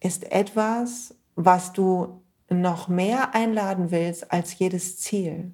ist 0.00 0.30
etwas, 0.30 1.14
was 1.36 1.72
du 1.72 2.22
noch 2.48 2.88
mehr 2.88 3.34
einladen 3.34 3.90
willst 3.90 4.30
als 4.30 4.58
jedes 4.58 4.98
Ziel. 4.98 5.52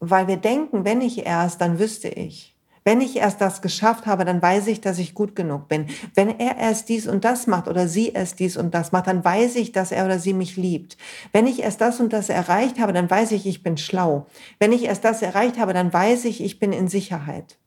Weil 0.00 0.26
wir 0.26 0.36
denken, 0.36 0.84
wenn 0.84 1.00
ich 1.00 1.24
erst, 1.24 1.60
dann 1.60 1.78
wüsste 1.78 2.08
ich. 2.08 2.52
Wenn 2.84 3.00
ich 3.00 3.16
erst 3.16 3.40
das 3.40 3.62
geschafft 3.62 4.06
habe, 4.06 4.24
dann 4.24 4.42
weiß 4.42 4.66
ich, 4.66 4.80
dass 4.80 4.98
ich 4.98 5.14
gut 5.14 5.36
genug 5.36 5.68
bin. 5.68 5.86
Wenn 6.14 6.40
er 6.40 6.56
erst 6.56 6.88
dies 6.88 7.06
und 7.06 7.24
das 7.24 7.46
macht 7.46 7.68
oder 7.68 7.86
sie 7.86 8.08
erst 8.08 8.40
dies 8.40 8.56
und 8.56 8.74
das 8.74 8.90
macht, 8.90 9.06
dann 9.06 9.24
weiß 9.24 9.54
ich, 9.54 9.70
dass 9.70 9.92
er 9.92 10.04
oder 10.04 10.18
sie 10.18 10.32
mich 10.32 10.56
liebt. 10.56 10.96
Wenn 11.30 11.46
ich 11.46 11.62
erst 11.62 11.80
das 11.80 12.00
und 12.00 12.12
das 12.12 12.28
erreicht 12.28 12.80
habe, 12.80 12.92
dann 12.92 13.08
weiß 13.08 13.30
ich, 13.32 13.46
ich 13.46 13.62
bin 13.62 13.76
schlau. 13.76 14.26
Wenn 14.58 14.72
ich 14.72 14.84
erst 14.84 15.04
das 15.04 15.22
erreicht 15.22 15.58
habe, 15.58 15.72
dann 15.72 15.92
weiß 15.92 16.24
ich, 16.24 16.42
ich 16.42 16.58
bin 16.58 16.72
in 16.72 16.88
Sicherheit. 16.88 17.58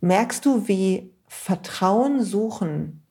Merkst 0.00 0.44
du, 0.46 0.66
wie 0.68 1.12
Vertrauen 1.26 2.22
suchen 2.22 3.02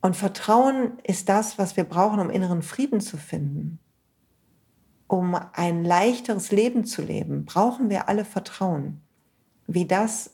und 0.00 0.16
Vertrauen 0.16 0.98
ist 1.02 1.28
das, 1.28 1.58
was 1.58 1.76
wir 1.76 1.84
brauchen, 1.84 2.20
um 2.20 2.30
inneren 2.30 2.62
Frieden 2.62 3.00
zu 3.00 3.16
finden 3.16 3.78
um 5.06 5.36
ein 5.52 5.84
leichteres 5.84 6.50
Leben 6.50 6.84
zu 6.84 7.02
leben, 7.02 7.44
brauchen 7.44 7.90
wir 7.90 8.08
alle 8.08 8.24
Vertrauen. 8.24 9.00
Wie 9.66 9.86
das 9.86 10.30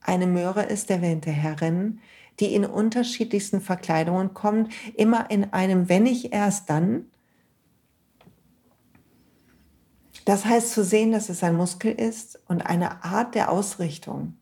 eine 0.00 0.26
Möhre 0.26 0.64
ist, 0.64 0.88
der 0.88 1.02
wir 1.02 1.08
hinterherrennen, 1.08 2.00
die 2.40 2.54
in 2.54 2.64
unterschiedlichsten 2.64 3.60
Verkleidungen 3.60 4.34
kommt, 4.34 4.72
immer 4.96 5.30
in 5.30 5.52
einem 5.52 5.88
Wenn 5.88 6.06
ich 6.06 6.32
erst 6.32 6.70
dann. 6.70 7.06
Das 10.24 10.44
heißt 10.44 10.72
zu 10.72 10.84
sehen, 10.84 11.12
dass 11.12 11.28
es 11.28 11.42
ein 11.42 11.56
Muskel 11.56 11.92
ist 11.92 12.40
und 12.48 12.62
eine 12.62 13.04
Art 13.04 13.34
der 13.34 13.50
Ausrichtung. 13.50 14.38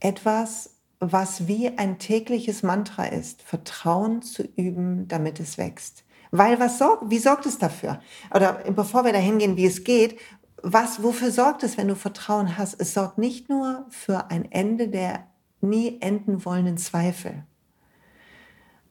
Etwas, 0.00 0.70
was 1.00 1.46
wie 1.46 1.76
ein 1.76 1.98
tägliches 1.98 2.62
Mantra 2.62 3.04
ist, 3.04 3.42
Vertrauen 3.42 4.22
zu 4.22 4.42
üben, 4.42 5.08
damit 5.08 5.40
es 5.40 5.58
wächst. 5.58 6.04
Weil 6.30 6.60
was 6.60 6.78
sorgt, 6.78 7.10
wie 7.10 7.18
sorgt 7.18 7.46
es 7.46 7.58
dafür? 7.58 8.00
Oder 8.34 8.64
bevor 8.70 9.04
wir 9.04 9.12
dahin 9.12 9.38
gehen, 9.38 9.56
wie 9.56 9.66
es 9.66 9.84
geht, 9.84 10.18
was, 10.62 11.02
wofür 11.02 11.30
sorgt 11.30 11.62
es, 11.62 11.78
wenn 11.78 11.88
du 11.88 11.94
Vertrauen 11.94 12.58
hast? 12.58 12.80
Es 12.80 12.94
sorgt 12.94 13.18
nicht 13.18 13.48
nur 13.48 13.86
für 13.90 14.30
ein 14.30 14.50
Ende 14.50 14.88
der 14.88 15.26
nie 15.60 15.98
enden 16.00 16.44
wollenden 16.44 16.78
Zweifel. 16.78 17.44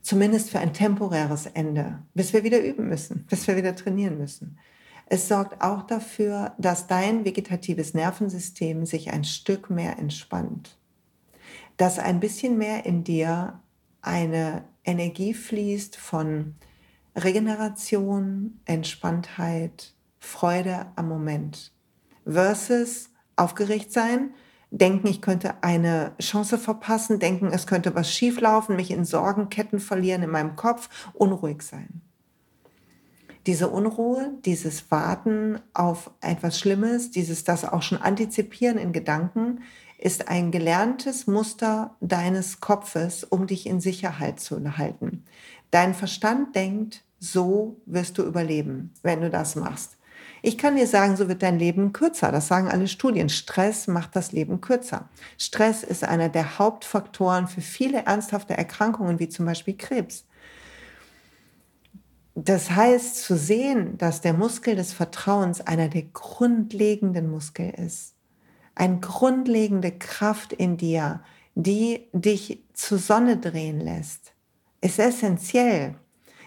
Zumindest 0.01 0.49
für 0.49 0.59
ein 0.59 0.73
temporäres 0.73 1.45
Ende, 1.47 1.99
bis 2.13 2.31
wir 2.31 2.43
wieder 2.43 2.63
üben 2.63 2.87
müssen, 2.87 3.25
bis 3.29 3.47
wir 3.47 3.57
wieder 3.57 3.75
trainieren 3.75 4.17
müssen. 4.17 4.57
Es 5.05 5.27
sorgt 5.27 5.61
auch 5.61 5.83
dafür, 5.83 6.53
dass 6.57 6.87
dein 6.87 7.25
vegetatives 7.25 7.93
Nervensystem 7.93 8.85
sich 8.85 9.11
ein 9.11 9.23
Stück 9.23 9.69
mehr 9.69 9.97
entspannt. 9.97 10.77
Dass 11.77 11.99
ein 11.99 12.19
bisschen 12.19 12.57
mehr 12.57 12.85
in 12.85 13.03
dir 13.03 13.61
eine 14.01 14.65
Energie 14.83 15.33
fließt 15.33 15.95
von 15.95 16.55
Regeneration, 17.15 18.59
Entspanntheit, 18.65 19.93
Freude 20.19 20.87
am 20.95 21.07
Moment 21.07 21.71
versus 22.25 23.09
aufgeregt 23.35 23.91
sein, 23.91 24.33
denken, 24.71 25.07
ich 25.07 25.21
könnte 25.21 25.63
eine 25.63 26.13
Chance 26.19 26.57
verpassen, 26.57 27.19
denken, 27.19 27.47
es 27.47 27.67
könnte 27.67 27.95
was 27.95 28.11
schieflaufen, 28.11 28.75
mich 28.75 28.91
in 28.91 29.05
Sorgenketten 29.05 29.79
verlieren 29.79 30.23
in 30.23 30.29
meinem 30.29 30.55
Kopf, 30.55 30.89
unruhig 31.13 31.61
sein. 31.61 32.01
Diese 33.45 33.69
Unruhe, 33.69 34.33
dieses 34.43 34.91
Warten 34.91 35.61
auf 35.73 36.11
etwas 36.19 36.59
Schlimmes, 36.59 37.11
dieses 37.11 37.45
das 37.45 37.63
auch 37.63 37.81
schon 37.81 38.01
antizipieren 38.01 38.77
in 38.77 38.91
Gedanken, 38.91 39.61
ist 39.97 40.27
ein 40.27 40.51
gelerntes 40.51 41.27
Muster 41.27 41.95
deines 42.01 42.59
Kopfes, 42.59 43.23
um 43.23 43.47
dich 43.47 43.65
in 43.65 43.81
Sicherheit 43.81 44.39
zu 44.39 44.77
halten. 44.77 45.23
Dein 45.71 45.93
Verstand 45.93 46.55
denkt, 46.55 47.03
so 47.19 47.81
wirst 47.85 48.17
du 48.17 48.23
überleben, 48.23 48.93
wenn 49.01 49.21
du 49.21 49.29
das 49.29 49.55
machst. 49.55 49.97
Ich 50.43 50.57
kann 50.57 50.75
dir 50.75 50.87
sagen, 50.87 51.17
so 51.17 51.27
wird 51.27 51.41
dein 51.41 51.57
Leben 51.57 51.93
kürzer. 51.93 52.31
Das 52.31 52.47
sagen 52.47 52.67
alle 52.67 52.87
Studien. 52.87 53.27
Stress 53.27 53.87
macht 53.87 54.15
das 54.15 54.31
Leben 54.31 54.61
kürzer. 54.61 55.09
Stress 55.37 55.83
ist 55.83 56.03
einer 56.03 56.29
der 56.29 56.59
Hauptfaktoren 56.59 57.47
für 57.47 57.61
viele 57.61 58.05
ernsthafte 58.05 58.55
Erkrankungen, 58.55 59.19
wie 59.19 59.29
zum 59.29 59.45
Beispiel 59.45 59.75
Krebs. 59.75 60.25
Das 62.35 62.69
heißt, 62.69 63.17
zu 63.17 63.35
sehen, 63.35 63.97
dass 63.97 64.21
der 64.21 64.33
Muskel 64.33 64.75
des 64.75 64.93
Vertrauens 64.93 65.59
einer 65.61 65.89
der 65.89 66.03
grundlegenden 66.03 67.31
Muskel 67.31 67.71
ist. 67.71 68.13
Eine 68.79 68.99
grundlegende 68.99 69.91
Kraft 69.91 70.53
in 70.53 70.77
dir, 70.77 71.21
die 71.55 72.07
dich 72.13 72.63
zur 72.73 72.99
Sonne 72.99 73.37
drehen 73.37 73.79
lässt, 73.79 74.33
ist 74.81 74.99
essentiell. 74.99 75.95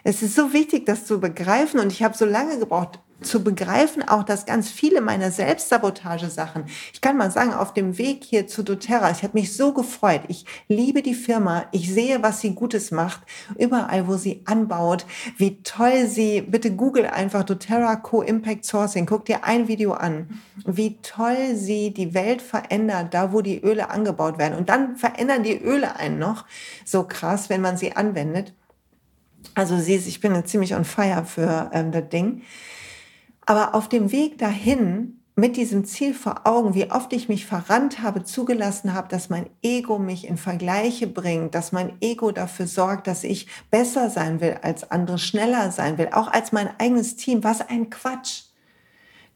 Es 0.05 0.23
ist 0.23 0.37
so 0.37 0.53
wichtig, 0.53 0.87
das 0.87 1.07
zu 1.07 1.19
begreifen 1.19 1.81
und 1.81 1.91
ich 1.91 2.05
habe 2.05 2.17
so 2.17 2.25
lange 2.25 2.61
gebraucht, 2.61 3.01
zu 3.23 3.43
begreifen 3.45 4.07
auch, 4.07 4.23
dass 4.23 4.47
ganz 4.47 4.71
viele 4.71 5.00
meiner 5.00 5.31
Selbstsabotage-Sachen, 5.31 6.65
ich 6.93 7.00
kann 7.00 7.17
mal 7.17 7.31
sagen, 7.31 7.53
auf 7.53 7.75
dem 7.75 7.99
Weg 7.99 8.25
hier 8.25 8.47
zu 8.47 8.62
doTERRA, 8.62 9.11
ich 9.11 9.23
habe 9.23 9.39
mich 9.39 9.57
so 9.57 9.73
gefreut. 9.73 10.23
Ich 10.29 10.45
liebe 10.69 11.03
die 11.03 11.15
Firma. 11.15 11.65
Ich 11.73 11.93
sehe, 11.93 12.23
was 12.23 12.41
sie 12.41 12.55
Gutes 12.55 12.91
macht. 12.91 13.21
Überall, 13.59 14.09
wo 14.09 14.17
sie 14.17 14.43
anbaut, 14.45 15.07
wie 15.37 15.62
toll 15.62 16.07
sie, 16.07 16.41
bitte 16.41 16.71
google 16.75 17.07
einfach 17.07 17.45
doTERRA 17.45 17.97
Co-Impact 17.97 18.65
Sourcing. 18.65 19.07
Guck 19.07 19.25
dir 19.27 19.45
ein 19.45 19.69
Video 19.69 19.93
an. 19.93 20.41
Wie 20.65 20.99
toll 21.03 21.55
sie 21.55 21.93
die 21.93 22.15
Welt 22.15 22.43
verändert, 22.43 23.15
da 23.15 23.33
wo 23.33 23.41
die 23.41 23.61
Öle 23.62 23.91
angebaut 23.91 24.39
werden. 24.39 24.59
Und 24.59 24.69
dann 24.69 24.97
verändern 24.97 25.43
die 25.43 25.59
Öle 25.59 25.97
einen 25.97 26.19
noch. 26.19 26.45
So 26.85 27.05
krass, 27.05 27.50
wenn 27.50 27.61
man 27.61 27.77
sie 27.77 27.97
anwendet. 27.97 28.55
Also 29.55 29.79
siehst, 29.79 30.07
ich 30.07 30.21
bin 30.21 30.45
ziemlich 30.45 30.75
on 30.75 30.85
fire 30.85 31.25
für 31.25 31.71
ähm, 31.73 31.93
das 31.93 32.09
Ding. 32.09 32.43
Aber 33.50 33.75
auf 33.75 33.88
dem 33.88 34.12
Weg 34.12 34.38
dahin 34.38 35.25
mit 35.35 35.57
diesem 35.57 35.85
Ziel 35.85 36.14
vor 36.14 36.47
Augen, 36.47 36.76
wie 36.76 36.88
oft 36.88 37.12
ich 37.12 37.28
mich 37.28 37.47
verrannt 37.47 38.00
habe, 38.00 38.23
zugelassen 38.23 38.95
habe, 38.95 39.09
dass 39.09 39.28
mein 39.28 39.50
Ego 39.61 39.99
mich 39.99 40.28
in 40.28 40.37
Vergleiche 40.37 41.09
bringt, 41.09 41.57
dass 41.57 41.73
mein 41.73 42.00
Ego 42.00 42.30
dafür 42.30 42.69
sorgt, 42.69 43.09
dass 43.09 43.25
ich 43.25 43.49
besser 43.69 44.09
sein 44.09 44.40
will 44.40 44.61
als 44.62 44.92
andere, 44.92 45.19
schneller 45.19 45.73
sein 45.73 45.99
will, 45.99 46.11
auch 46.12 46.28
als 46.28 46.52
mein 46.52 46.69
eigenes 46.78 47.16
Team. 47.16 47.42
Was 47.42 47.61
ein 47.61 47.90
Quatsch. 47.90 48.42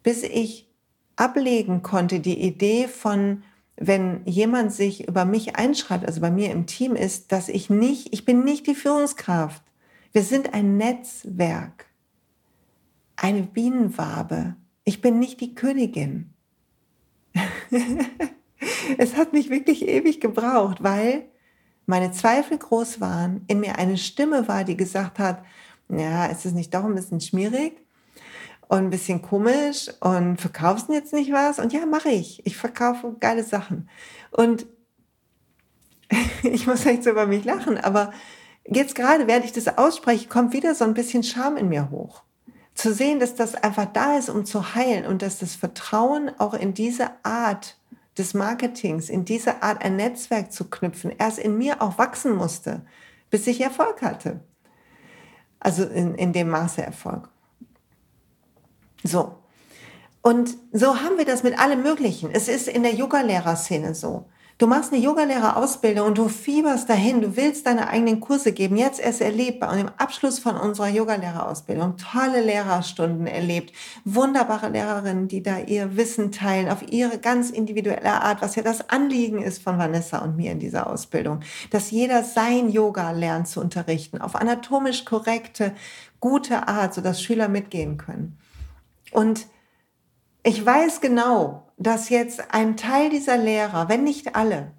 Bis 0.04 0.22
ich 0.22 0.70
ablegen 1.16 1.82
konnte, 1.82 2.20
die 2.20 2.40
Idee 2.40 2.86
von, 2.86 3.42
wenn 3.74 4.24
jemand 4.26 4.72
sich 4.72 5.08
über 5.08 5.24
mich 5.24 5.56
einschreibt, 5.56 6.06
also 6.06 6.20
bei 6.20 6.30
mir 6.30 6.52
im 6.52 6.66
Team 6.66 6.94
ist, 6.94 7.32
dass 7.32 7.48
ich 7.48 7.68
nicht, 7.68 8.12
ich 8.14 8.24
bin 8.24 8.44
nicht 8.44 8.68
die 8.68 8.76
Führungskraft. 8.76 9.64
Wir 10.12 10.22
sind 10.22 10.54
ein 10.54 10.76
Netzwerk, 10.76 11.83
eine 13.16 13.42
Bienenwabe 13.42 14.56
ich 14.84 15.00
bin 15.00 15.18
nicht 15.18 15.40
die 15.40 15.54
Königin. 15.54 16.34
es 18.98 19.16
hat 19.16 19.32
mich 19.32 19.50
wirklich 19.50 19.88
ewig 19.88 20.20
gebraucht, 20.20 20.82
weil 20.82 21.26
meine 21.86 22.12
Zweifel 22.12 22.58
groß 22.58 23.00
waren, 23.00 23.44
in 23.48 23.60
mir 23.60 23.78
eine 23.78 23.96
Stimme 23.96 24.46
war, 24.46 24.64
die 24.64 24.76
gesagt 24.76 25.18
hat, 25.18 25.42
ja, 25.88 26.26
ist 26.26 26.46
es 26.46 26.52
nicht 26.52 26.72
doch 26.72 26.84
ein 26.84 26.94
bisschen 26.94 27.20
schmierig 27.20 27.82
und 28.68 28.78
ein 28.78 28.90
bisschen 28.90 29.22
komisch 29.22 29.90
und 30.00 30.40
verkaufst 30.40 30.88
du 30.88 30.92
jetzt 30.92 31.12
nicht 31.12 31.32
was? 31.32 31.58
Und 31.58 31.72
ja, 31.72 31.84
mache 31.86 32.10
ich. 32.10 32.44
Ich 32.46 32.56
verkaufe 32.56 33.16
geile 33.20 33.42
Sachen. 33.42 33.88
Und 34.30 34.66
ich 36.42 36.66
muss 36.66 36.86
echt 36.86 37.04
so 37.04 37.10
über 37.10 37.26
mich 37.26 37.44
lachen, 37.44 37.78
aber 37.78 38.12
jetzt 38.66 38.94
gerade, 38.94 39.26
während 39.26 39.46
ich 39.46 39.52
das 39.52 39.78
ausspreche, 39.78 40.28
kommt 40.28 40.52
wieder 40.52 40.74
so 40.74 40.84
ein 40.84 40.94
bisschen 40.94 41.22
Scham 41.22 41.56
in 41.56 41.68
mir 41.68 41.90
hoch 41.90 42.23
zu 42.74 42.92
sehen, 42.92 43.20
dass 43.20 43.34
das 43.34 43.54
einfach 43.54 43.86
da 43.86 44.18
ist, 44.18 44.28
um 44.28 44.44
zu 44.44 44.74
heilen 44.74 45.06
und 45.06 45.22
dass 45.22 45.38
das 45.38 45.54
Vertrauen 45.54 46.30
auch 46.38 46.54
in 46.54 46.74
diese 46.74 47.10
Art 47.24 47.76
des 48.18 48.34
Marketings, 48.34 49.08
in 49.08 49.24
diese 49.24 49.62
Art 49.62 49.84
ein 49.84 49.96
Netzwerk 49.96 50.52
zu 50.52 50.68
knüpfen, 50.68 51.12
erst 51.18 51.38
in 51.38 51.56
mir 51.56 51.82
auch 51.82 51.98
wachsen 51.98 52.34
musste, 52.34 52.82
bis 53.30 53.46
ich 53.46 53.60
Erfolg 53.60 54.02
hatte. 54.02 54.40
Also 55.60 55.84
in, 55.84 56.14
in 56.14 56.32
dem 56.32 56.50
Maße 56.50 56.82
Erfolg. 56.82 57.28
So. 59.02 59.36
Und 60.22 60.56
so 60.72 61.02
haben 61.02 61.18
wir 61.18 61.24
das 61.24 61.42
mit 61.42 61.58
allem 61.58 61.82
Möglichen. 61.82 62.30
Es 62.30 62.48
ist 62.48 62.68
in 62.68 62.82
der 62.82 62.94
Yoga-Lehrerszene 62.94 63.94
so. 63.94 64.26
Du 64.56 64.68
machst 64.68 64.92
eine 64.92 65.02
Yogalehrerausbildung 65.02 66.06
und 66.06 66.18
du 66.18 66.28
fieberst 66.28 66.88
dahin, 66.88 67.20
du 67.20 67.36
willst 67.36 67.66
deine 67.66 67.88
eigenen 67.88 68.20
Kurse 68.20 68.52
geben, 68.52 68.76
jetzt 68.76 69.00
erst 69.00 69.20
erlebt 69.20 69.64
und 69.64 69.78
im 69.78 69.90
Abschluss 69.96 70.38
von 70.38 70.56
unserer 70.56 70.88
Yogalehrerausbildung 70.88 71.96
tolle 71.96 72.40
Lehrerstunden 72.40 73.26
erlebt, 73.26 73.72
wunderbare 74.04 74.68
Lehrerinnen, 74.68 75.26
die 75.26 75.42
da 75.42 75.58
ihr 75.58 75.96
Wissen 75.96 76.30
teilen 76.30 76.68
auf 76.68 76.88
ihre 76.88 77.18
ganz 77.18 77.50
individuelle 77.50 78.22
Art, 78.22 78.42
was 78.42 78.54
ja 78.54 78.62
das 78.62 78.90
Anliegen 78.90 79.42
ist 79.42 79.60
von 79.60 79.76
Vanessa 79.76 80.18
und 80.18 80.36
mir 80.36 80.52
in 80.52 80.60
dieser 80.60 80.86
Ausbildung, 80.86 81.40
dass 81.70 81.90
jeder 81.90 82.22
sein 82.22 82.68
Yoga 82.70 83.10
lernt 83.10 83.48
zu 83.48 83.60
unterrichten, 83.60 84.20
auf 84.20 84.36
anatomisch 84.36 85.04
korrekte, 85.04 85.74
gute 86.20 86.68
Art, 86.68 86.94
sodass 86.94 87.20
Schüler 87.20 87.48
mitgehen 87.48 87.96
können. 87.96 88.38
Und 89.10 89.48
ich 90.44 90.64
weiß 90.64 91.00
genau, 91.00 91.72
dass 91.78 92.10
jetzt 92.10 92.52
ein 92.52 92.76
Teil 92.76 93.10
dieser 93.10 93.38
Lehrer, 93.38 93.88
wenn 93.88 94.04
nicht 94.04 94.36
alle, 94.36 94.72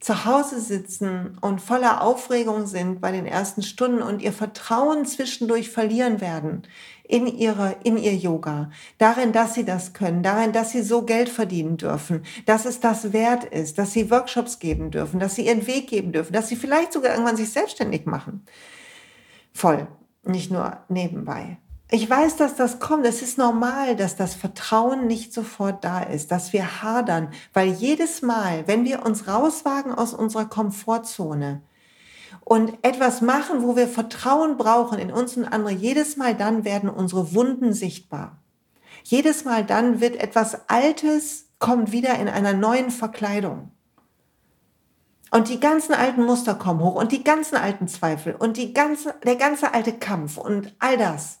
zu 0.00 0.24
Hause 0.24 0.60
sitzen 0.60 1.36
und 1.40 1.60
voller 1.60 2.02
Aufregung 2.02 2.66
sind 2.68 3.00
bei 3.00 3.10
den 3.10 3.26
ersten 3.26 3.62
Stunden 3.62 4.00
und 4.00 4.22
ihr 4.22 4.32
Vertrauen 4.32 5.04
zwischendurch 5.04 5.70
verlieren 5.70 6.20
werden 6.20 6.62
in 7.02 7.26
ihre, 7.26 7.74
in 7.82 7.96
ihr 7.96 8.14
Yoga, 8.14 8.70
darin, 8.98 9.32
dass 9.32 9.54
sie 9.54 9.64
das 9.64 9.94
können, 9.94 10.22
darin, 10.22 10.52
dass 10.52 10.70
sie 10.70 10.82
so 10.82 11.02
Geld 11.02 11.28
verdienen 11.28 11.78
dürfen, 11.78 12.22
dass 12.46 12.64
es 12.64 12.78
das 12.78 13.12
wert 13.12 13.42
ist, 13.44 13.78
dass 13.78 13.92
sie 13.92 14.12
Workshops 14.12 14.60
geben 14.60 14.92
dürfen, 14.92 15.18
dass 15.18 15.34
sie 15.34 15.46
ihren 15.46 15.66
Weg 15.66 15.88
geben 15.88 16.12
dürfen, 16.12 16.32
dass 16.32 16.48
sie 16.48 16.56
vielleicht 16.56 16.92
sogar 16.92 17.10
irgendwann 17.10 17.36
sich 17.36 17.50
selbstständig 17.50 18.06
machen. 18.06 18.44
Voll, 19.52 19.88
nicht 20.22 20.52
nur 20.52 20.76
nebenbei. 20.88 21.58
Ich 21.90 22.08
weiß, 22.08 22.36
dass 22.36 22.54
das 22.54 22.80
kommt. 22.80 23.06
Es 23.06 23.22
ist 23.22 23.38
normal, 23.38 23.96
dass 23.96 24.14
das 24.14 24.34
Vertrauen 24.34 25.06
nicht 25.06 25.32
sofort 25.32 25.84
da 25.84 26.02
ist, 26.02 26.30
dass 26.30 26.52
wir 26.52 26.82
hadern, 26.82 27.30
weil 27.54 27.68
jedes 27.68 28.20
Mal, 28.20 28.66
wenn 28.66 28.84
wir 28.84 29.06
uns 29.06 29.26
rauswagen 29.26 29.92
aus 29.92 30.12
unserer 30.12 30.44
Komfortzone 30.44 31.62
und 32.44 32.76
etwas 32.82 33.22
machen, 33.22 33.62
wo 33.62 33.74
wir 33.74 33.88
Vertrauen 33.88 34.58
brauchen 34.58 34.98
in 34.98 35.10
uns 35.10 35.36
und 35.38 35.46
andere, 35.46 35.72
jedes 35.72 36.18
Mal 36.18 36.34
dann 36.34 36.64
werden 36.64 36.90
unsere 36.90 37.34
Wunden 37.34 37.72
sichtbar. 37.72 38.36
Jedes 39.02 39.46
Mal 39.46 39.64
dann 39.64 40.02
wird 40.02 40.16
etwas 40.16 40.68
Altes 40.68 41.46
kommt 41.58 41.90
wieder 41.90 42.18
in 42.18 42.28
einer 42.28 42.52
neuen 42.52 42.90
Verkleidung. 42.90 43.70
Und 45.30 45.48
die 45.48 45.60
ganzen 45.60 45.94
alten 45.94 46.24
Muster 46.24 46.54
kommen 46.54 46.80
hoch 46.80 46.94
und 46.94 47.12
die 47.12 47.24
ganzen 47.24 47.56
alten 47.56 47.88
Zweifel 47.88 48.34
und 48.34 48.58
die 48.58 48.74
ganze, 48.74 49.14
der 49.24 49.36
ganze 49.36 49.72
alte 49.72 49.92
Kampf 49.92 50.36
und 50.36 50.74
all 50.78 50.98
das. 50.98 51.37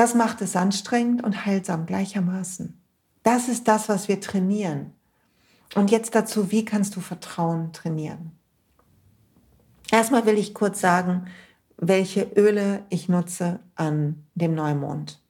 Das 0.00 0.14
macht 0.14 0.40
es 0.40 0.56
anstrengend 0.56 1.22
und 1.22 1.44
heilsam 1.44 1.84
gleichermaßen. 1.84 2.80
Das 3.22 3.48
ist 3.50 3.68
das, 3.68 3.90
was 3.90 4.08
wir 4.08 4.18
trainieren. 4.18 4.94
Und 5.74 5.90
jetzt 5.90 6.14
dazu, 6.14 6.50
wie 6.50 6.64
kannst 6.64 6.96
du 6.96 7.02
Vertrauen 7.02 7.74
trainieren? 7.74 8.32
Erstmal 9.92 10.24
will 10.24 10.38
ich 10.38 10.54
kurz 10.54 10.80
sagen, 10.80 11.26
welche 11.76 12.22
Öle 12.34 12.82
ich 12.88 13.10
nutze 13.10 13.60
an 13.74 14.24
dem 14.34 14.54
Neumond. 14.54 15.20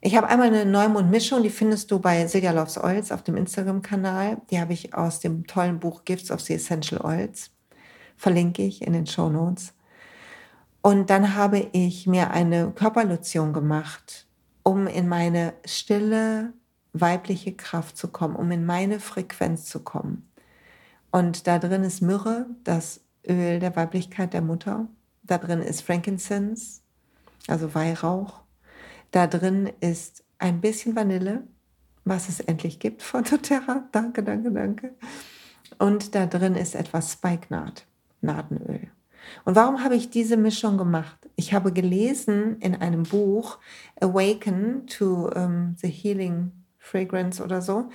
Ich 0.00 0.16
habe 0.16 0.26
einmal 0.26 0.48
eine 0.48 0.66
Neumond-Mischung, 0.66 1.44
die 1.44 1.50
findest 1.50 1.88
du 1.92 2.00
bei 2.00 2.26
Silja 2.26 2.50
Loves 2.50 2.78
Oils 2.78 3.12
auf 3.12 3.22
dem 3.22 3.36
Instagram-Kanal. 3.36 4.38
Die 4.50 4.58
habe 4.58 4.72
ich 4.72 4.92
aus 4.92 5.20
dem 5.20 5.46
tollen 5.46 5.78
Buch 5.78 6.04
Gifts 6.04 6.32
of 6.32 6.40
the 6.40 6.54
Essential 6.54 7.00
Oils. 7.00 7.52
Verlinke 8.16 8.62
ich 8.62 8.82
in 8.82 8.92
den 8.92 9.06
Show 9.06 9.28
Notes. 9.28 9.72
Und 10.82 11.10
dann 11.10 11.34
habe 11.34 11.68
ich 11.72 12.06
mir 12.06 12.30
eine 12.30 12.70
Körperlotion 12.70 13.52
gemacht, 13.52 14.26
um 14.62 14.86
in 14.86 15.08
meine 15.08 15.52
stille 15.64 16.52
weibliche 16.92 17.54
Kraft 17.54 17.96
zu 17.96 18.08
kommen, 18.08 18.34
um 18.34 18.50
in 18.50 18.64
meine 18.64 18.98
Frequenz 18.98 19.66
zu 19.66 19.80
kommen. 19.80 20.28
Und 21.10 21.46
da 21.46 21.58
drin 21.58 21.84
ist 21.84 22.00
Myrrhe, 22.00 22.46
das 22.64 23.00
Öl 23.28 23.58
der 23.58 23.76
Weiblichkeit 23.76 24.32
der 24.32 24.42
Mutter. 24.42 24.88
Da 25.22 25.38
drin 25.38 25.60
ist 25.60 25.82
Frankincense, 25.82 26.80
also 27.46 27.74
Weihrauch. 27.74 28.40
Da 29.10 29.26
drin 29.26 29.70
ist 29.80 30.24
ein 30.38 30.60
bisschen 30.60 30.96
Vanille, 30.96 31.44
was 32.04 32.28
es 32.28 32.40
endlich 32.40 32.78
gibt 32.78 33.02
von 33.02 33.24
doTERRA. 33.24 33.88
Danke, 33.92 34.22
danke, 34.22 34.50
danke. 34.50 34.94
Und 35.78 36.14
da 36.14 36.26
drin 36.26 36.54
ist 36.54 36.74
etwas 36.74 37.12
Spikenard, 37.12 37.86
Nadenöl. 38.20 38.90
Und 39.44 39.56
warum 39.56 39.82
habe 39.82 39.96
ich 39.96 40.10
diese 40.10 40.36
Mischung 40.36 40.78
gemacht? 40.78 41.16
Ich 41.36 41.52
habe 41.54 41.72
gelesen 41.72 42.58
in 42.60 42.74
einem 42.74 43.04
Buch 43.04 43.58
Awaken 44.00 44.86
to 44.86 45.28
um, 45.28 45.74
the 45.80 45.88
Healing 45.88 46.52
Fragrance 46.78 47.42
oder 47.42 47.62
so. 47.62 47.90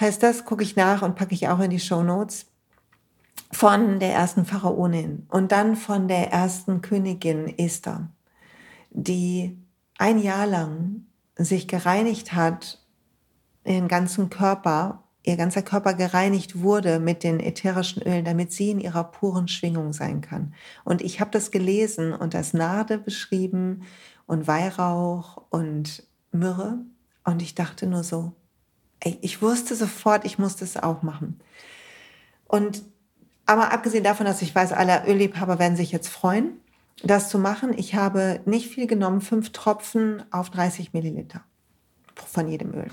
Heißt 0.00 0.22
das, 0.22 0.44
gucke 0.44 0.62
ich 0.62 0.76
nach 0.76 1.02
und 1.02 1.14
packe 1.14 1.34
ich 1.34 1.48
auch 1.48 1.60
in 1.60 1.70
die 1.70 1.80
Show 1.80 2.02
Notes 2.02 2.46
von 3.52 4.00
der 4.00 4.12
ersten 4.12 4.44
Pharaonin 4.44 5.26
und 5.30 5.52
dann 5.52 5.76
von 5.76 6.08
der 6.08 6.32
ersten 6.32 6.80
Königin 6.80 7.56
Esther, 7.58 8.08
die 8.90 9.56
ein 9.98 10.18
Jahr 10.18 10.46
lang 10.46 11.06
sich 11.36 11.68
gereinigt 11.68 12.32
hat, 12.32 12.80
ihren 13.64 13.88
ganzen 13.88 14.30
Körper 14.30 15.03
ihr 15.24 15.36
ganzer 15.36 15.62
Körper 15.62 15.94
gereinigt 15.94 16.60
wurde 16.60 17.00
mit 17.00 17.24
den 17.24 17.40
ätherischen 17.40 18.02
Ölen, 18.02 18.24
damit 18.24 18.52
sie 18.52 18.70
in 18.70 18.80
ihrer 18.80 19.04
puren 19.04 19.48
Schwingung 19.48 19.92
sein 19.92 20.20
kann. 20.20 20.54
Und 20.84 21.00
ich 21.02 21.18
habe 21.18 21.30
das 21.30 21.50
gelesen 21.50 22.12
und 22.12 22.34
das 22.34 22.52
Nade 22.52 22.98
beschrieben 22.98 23.82
und 24.26 24.46
Weihrauch 24.46 25.42
und 25.48 26.04
Myrrhe. 26.30 26.78
Und 27.24 27.40
ich 27.40 27.54
dachte 27.54 27.86
nur 27.86 28.04
so, 28.04 28.32
ey, 29.00 29.18
ich 29.22 29.40
wusste 29.40 29.74
sofort, 29.74 30.26
ich 30.26 30.38
muss 30.38 30.56
das 30.56 30.76
auch 30.76 31.02
machen. 31.02 31.40
Und 32.46 32.82
aber 33.46 33.72
abgesehen 33.72 34.04
davon, 34.04 34.26
dass 34.26 34.42
ich 34.42 34.54
weiß, 34.54 34.72
alle 34.72 35.06
Ölliebhaber 35.06 35.58
werden 35.58 35.76
sich 35.76 35.92
jetzt 35.92 36.08
freuen, 36.08 36.60
das 37.02 37.28
zu 37.28 37.38
machen. 37.38 37.76
Ich 37.76 37.94
habe 37.94 38.40
nicht 38.46 38.68
viel 38.68 38.86
genommen, 38.86 39.20
fünf 39.20 39.52
Tropfen 39.52 40.22
auf 40.30 40.50
30 40.50 40.92
Milliliter 40.92 41.42
von 42.14 42.48
jedem 42.48 42.72
Öl. 42.74 42.90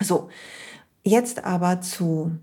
So, 0.00 0.28
Jetzt 1.02 1.44
aber 1.44 1.80
zu 1.80 2.38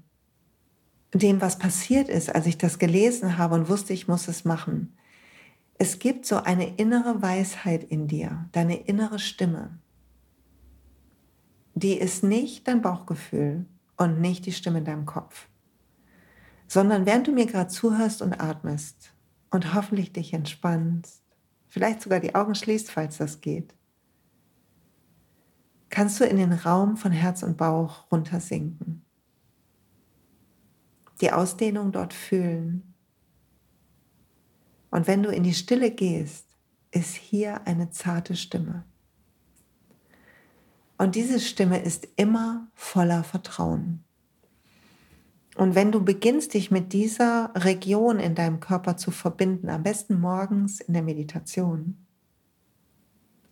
dem, 1.13 1.41
was 1.41 1.58
passiert 1.58 2.10
ist, 2.10 2.34
als 2.34 2.45
ich 2.45 2.58
das 2.58 2.78
gelesen 2.78 3.38
habe 3.38 3.56
und 3.56 3.69
wusste, 3.69 3.93
ich 3.93 4.08
muss 4.08 4.28
es 4.28 4.45
machen. 4.45 4.95
Es 5.78 6.00
gibt 6.00 6.26
so 6.26 6.38
eine 6.38 6.76
innere 6.76 7.22
Weisheit 7.22 7.84
in 7.84 8.08
dir, 8.08 8.48
deine 8.52 8.76
innere 8.76 9.17
Stimme. 9.17 9.80
Die 11.74 11.93
ist 11.93 12.24
nicht 12.24 12.67
dein 12.67 12.82
Bauchgefühl 12.82 13.65
und 13.98 14.19
nicht 14.19 14.45
die 14.45 14.52
Stimme 14.52 14.80
in 14.80 14.86
deinem 14.86 15.06
Kopf, 15.06 15.48
sondern 16.67 17.06
während 17.06 17.28
du 17.28 17.32
mir 17.32 17.45
gerade 17.45 17.69
zuhörst 17.69 18.22
und 18.22 18.39
atmest 18.41 19.13
und 19.50 19.74
hoffentlich 19.74 20.12
dich 20.12 20.34
entspannst 20.34 21.24
vielleicht 21.69 22.02
sogar 22.02 22.19
die 22.19 22.36
Augen 22.36 22.56
schließt, 22.56 22.91
falls 22.91 23.17
das 23.17 23.39
geht, 23.39 23.74
kannst 25.89 26.19
du 26.19 26.25
in 26.25 26.38
den 26.38 26.54
Raum 26.54 26.97
von 26.97 27.12
Herz 27.12 27.43
und 27.43 27.58
Bauch 27.58 28.12
runtersinken. 28.12 29.04
Die 31.21 31.32
Ausdehnung 31.32 31.91
dort 31.91 32.13
fühlen. 32.13 32.93
Und 34.91 35.08
wenn 35.08 35.23
du 35.23 35.30
in 35.30 35.43
die 35.43 35.54
Stille 35.54 35.91
gehst, 35.91 36.45
ist 36.91 37.15
hier 37.15 37.67
eine 37.67 37.89
zarte 37.89 38.36
Stimme. 38.36 38.86
Und 40.97 41.15
diese 41.15 41.39
Stimme 41.39 41.82
ist 41.82 42.08
immer 42.15 42.67
voller 42.73 43.23
Vertrauen. 43.23 44.04
Und 45.56 45.75
wenn 45.75 45.91
du 45.91 46.04
beginnst, 46.04 46.54
dich 46.54 46.71
mit 46.71 46.93
dieser 46.93 47.52
Region 47.56 48.19
in 48.19 48.36
deinem 48.36 48.60
Körper 48.60 48.97
zu 48.97 49.12
verbinden, 49.12 49.69
am 49.69 49.84
besten 49.84 50.19
morgens 50.19 50.80
in 50.80 50.93
der 50.93 51.04
Meditation, 51.04 52.06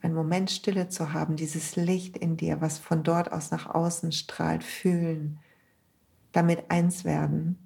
einen 0.08 0.16
Moment 0.16 0.50
Stille 0.50 0.88
zu 0.88 1.14
haben, 1.14 1.36
dieses 1.36 1.76
Licht 1.76 2.18
in 2.18 2.38
dir, 2.38 2.62
was 2.62 2.78
von 2.78 3.04
dort 3.04 3.32
aus 3.32 3.52
nach 3.52 3.68
außen 3.68 4.12
strahlt, 4.14 4.64
fühlen, 4.64 5.40
damit 6.32 6.72
eins 6.72 7.04
werden, 7.04 7.58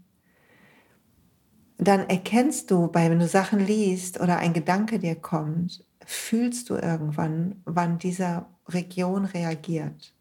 dann 1.78 2.10
erkennst 2.10 2.72
du, 2.72 2.90
wenn 2.94 3.20
du 3.20 3.28
Sachen 3.28 3.60
liest 3.60 4.20
oder 4.20 4.38
ein 4.38 4.54
Gedanke 4.54 5.00
dir 5.00 5.16
kommt, 5.16 5.86
fühlst 6.06 6.70
du 6.70 6.76
irgendwann, 6.76 7.62
wann 7.66 8.00
dieser 8.00 8.50
Region 8.68 9.26
reagiert. 9.26 10.14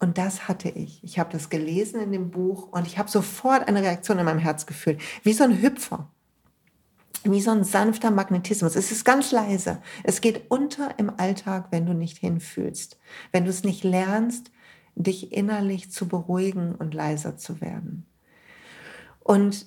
Und 0.00 0.16
das 0.16 0.48
hatte 0.48 0.68
ich. 0.68 1.02
Ich 1.02 1.18
habe 1.18 1.32
das 1.32 1.50
gelesen 1.50 2.00
in 2.00 2.12
dem 2.12 2.30
Buch 2.30 2.68
und 2.72 2.86
ich 2.86 2.98
habe 2.98 3.10
sofort 3.10 3.68
eine 3.68 3.82
Reaktion 3.82 4.18
in 4.18 4.24
meinem 4.24 4.38
Herz 4.38 4.64
gefühlt, 4.64 5.00
wie 5.22 5.32
so 5.32 5.44
ein 5.44 5.60
Hüpfer, 5.60 6.10
wie 7.24 7.40
so 7.40 7.50
ein 7.50 7.64
sanfter 7.64 8.10
Magnetismus. 8.10 8.76
Es 8.76 8.92
ist 8.92 9.04
ganz 9.04 9.32
leise. 9.32 9.82
Es 10.04 10.20
geht 10.20 10.50
unter 10.50 10.98
im 10.98 11.10
Alltag, 11.18 11.68
wenn 11.70 11.86
du 11.86 11.94
nicht 11.94 12.18
hinfühlst, 12.18 12.98
wenn 13.32 13.44
du 13.44 13.50
es 13.50 13.64
nicht 13.64 13.84
lernst, 13.84 14.50
dich 14.94 15.32
innerlich 15.32 15.90
zu 15.90 16.08
beruhigen 16.08 16.74
und 16.74 16.94
leiser 16.94 17.36
zu 17.36 17.60
werden. 17.60 18.06
Und 19.20 19.66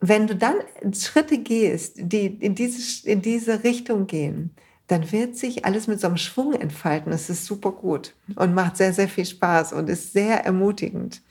wenn 0.00 0.26
du 0.26 0.34
dann 0.34 0.54
Schritte 0.94 1.38
gehst, 1.38 1.96
die 1.98 2.26
in 2.26 2.54
diese, 2.54 3.08
in 3.08 3.20
diese 3.20 3.64
Richtung 3.64 4.06
gehen, 4.06 4.54
dann 4.86 5.12
wird 5.12 5.36
sich 5.36 5.64
alles 5.64 5.86
mit 5.86 6.00
so 6.00 6.08
einem 6.08 6.16
Schwung 6.16 6.54
entfalten. 6.54 7.12
Das 7.12 7.30
ist 7.30 7.44
super 7.46 7.70
gut 7.70 8.14
und 8.34 8.54
macht 8.54 8.76
sehr, 8.76 8.92
sehr 8.92 9.08
viel 9.08 9.26
Spaß 9.26 9.72
und 9.72 9.88
ist 9.88 10.12
sehr 10.12 10.44
ermutigend. 10.44 11.22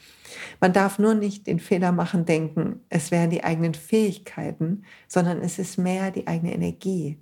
Man 0.60 0.74
darf 0.74 1.00
nur 1.00 1.14
nicht 1.14 1.48
den 1.48 1.60
Fehler 1.60 1.92
machen, 1.92 2.26
denken, 2.26 2.82
es 2.90 3.12
wären 3.12 3.30
die 3.30 3.44
eigenen 3.44 3.74
Fähigkeiten, 3.74 4.84
sondern 5.08 5.42
es 5.42 5.58
ist 5.58 5.78
mehr 5.78 6.12
die 6.12 6.28
eigene 6.28 6.54
Energie, 6.54 7.18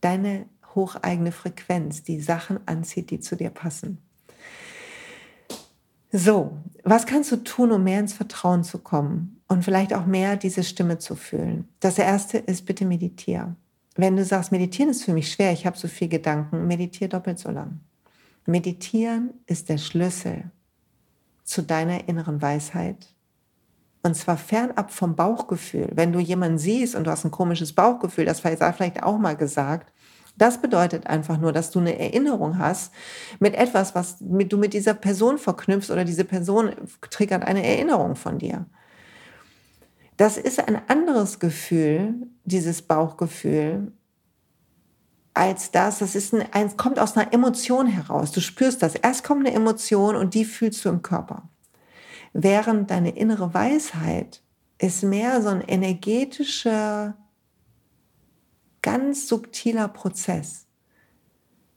deine 0.00 0.46
hocheigene 0.74 1.32
Frequenz, 1.32 2.02
die 2.02 2.20
Sachen 2.20 2.60
anzieht, 2.66 3.10
die 3.10 3.20
zu 3.20 3.36
dir 3.36 3.50
passen. 3.50 3.98
So, 6.10 6.58
was 6.84 7.06
kannst 7.06 7.32
du 7.32 7.36
tun, 7.36 7.72
um 7.72 7.84
mehr 7.84 8.00
ins 8.00 8.12
Vertrauen 8.12 8.64
zu 8.64 8.78
kommen 8.78 9.40
und 9.48 9.64
vielleicht 9.64 9.94
auch 9.94 10.04
mehr 10.04 10.36
diese 10.36 10.62
Stimme 10.62 10.98
zu 10.98 11.16
fühlen? 11.16 11.68
Das 11.80 11.98
erste 11.98 12.36
ist, 12.36 12.66
bitte 12.66 12.84
meditiere. 12.84 13.56
Wenn 13.96 14.16
du 14.16 14.24
sagst, 14.24 14.52
meditieren 14.52 14.90
ist 14.90 15.04
für 15.04 15.14
mich 15.14 15.32
schwer, 15.32 15.52
ich 15.52 15.64
habe 15.64 15.78
so 15.78 15.88
viel 15.88 16.08
Gedanken, 16.08 16.66
meditiere 16.66 17.08
doppelt 17.08 17.38
so 17.38 17.50
lang. 17.50 17.80
Meditieren 18.44 19.30
ist 19.46 19.70
der 19.70 19.78
Schlüssel 19.78 20.50
zu 21.44 21.62
deiner 21.62 22.08
inneren 22.08 22.40
Weisheit. 22.40 23.14
Und 24.02 24.16
zwar 24.16 24.36
fernab 24.36 24.90
vom 24.90 25.14
Bauchgefühl. 25.14 25.88
Wenn 25.92 26.12
du 26.12 26.18
jemanden 26.18 26.58
siehst 26.58 26.94
und 26.94 27.04
du 27.04 27.10
hast 27.10 27.24
ein 27.24 27.30
komisches 27.30 27.72
Bauchgefühl, 27.72 28.24
das 28.24 28.38
sei 28.38 28.56
vielleicht 28.56 29.02
auch 29.02 29.18
mal 29.18 29.36
gesagt, 29.36 29.92
das 30.36 30.60
bedeutet 30.60 31.06
einfach 31.06 31.38
nur, 31.38 31.52
dass 31.52 31.70
du 31.70 31.78
eine 31.78 31.98
Erinnerung 31.98 32.58
hast 32.58 32.92
mit 33.38 33.54
etwas, 33.54 33.94
was 33.94 34.16
du 34.18 34.56
mit 34.56 34.72
dieser 34.72 34.94
Person 34.94 35.38
verknüpfst 35.38 35.90
oder 35.90 36.04
diese 36.04 36.24
Person 36.24 36.72
triggert 37.10 37.44
eine 37.44 37.64
Erinnerung 37.64 38.16
von 38.16 38.38
dir. 38.38 38.66
Das 40.16 40.36
ist 40.38 40.66
ein 40.66 40.80
anderes 40.88 41.38
Gefühl, 41.38 42.14
dieses 42.44 42.82
Bauchgefühl, 42.82 43.92
als 45.34 45.70
das, 45.70 46.00
das 46.00 46.14
ist 46.14 46.34
ein, 46.34 46.44
ein, 46.52 46.76
kommt 46.76 46.98
aus 46.98 47.16
einer 47.16 47.32
Emotion 47.32 47.86
heraus. 47.86 48.32
Du 48.32 48.40
spürst 48.40 48.82
das. 48.82 48.94
Erst 48.94 49.24
kommt 49.24 49.46
eine 49.46 49.54
Emotion 49.54 50.16
und 50.16 50.34
die 50.34 50.44
fühlst 50.44 50.84
du 50.84 50.90
im 50.90 51.02
Körper. 51.02 51.48
Während 52.32 52.90
deine 52.90 53.16
innere 53.16 53.54
Weisheit 53.54 54.42
ist 54.78 55.02
mehr 55.02 55.42
so 55.42 55.48
ein 55.48 55.62
energetischer 55.62 57.16
ganz 58.82 59.28
subtiler 59.28 59.88
Prozess, 59.88 60.66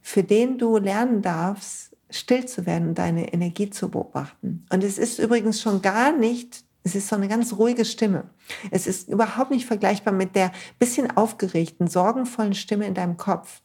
für 0.02 0.24
den 0.24 0.58
du 0.58 0.78
lernen 0.78 1.22
darfst, 1.22 1.96
still 2.10 2.46
zu 2.46 2.66
werden 2.66 2.90
und 2.90 2.98
deine 2.98 3.32
Energie 3.32 3.70
zu 3.70 3.90
beobachten. 3.90 4.66
Und 4.72 4.84
es 4.84 4.98
ist 4.98 5.20
übrigens 5.20 5.62
schon 5.62 5.82
gar 5.82 6.12
nicht, 6.12 6.65
es 6.86 6.94
ist 6.94 7.08
so 7.08 7.16
eine 7.16 7.28
ganz 7.28 7.54
ruhige 7.54 7.84
Stimme. 7.84 8.26
Es 8.70 8.86
ist 8.86 9.10
überhaupt 9.10 9.50
nicht 9.50 9.66
vergleichbar 9.66 10.14
mit 10.14 10.36
der 10.36 10.52
bisschen 10.78 11.18
aufgeregten, 11.18 11.88
sorgenvollen 11.88 12.54
Stimme 12.54 12.86
in 12.86 12.94
deinem 12.94 13.18
Kopf. 13.18 13.64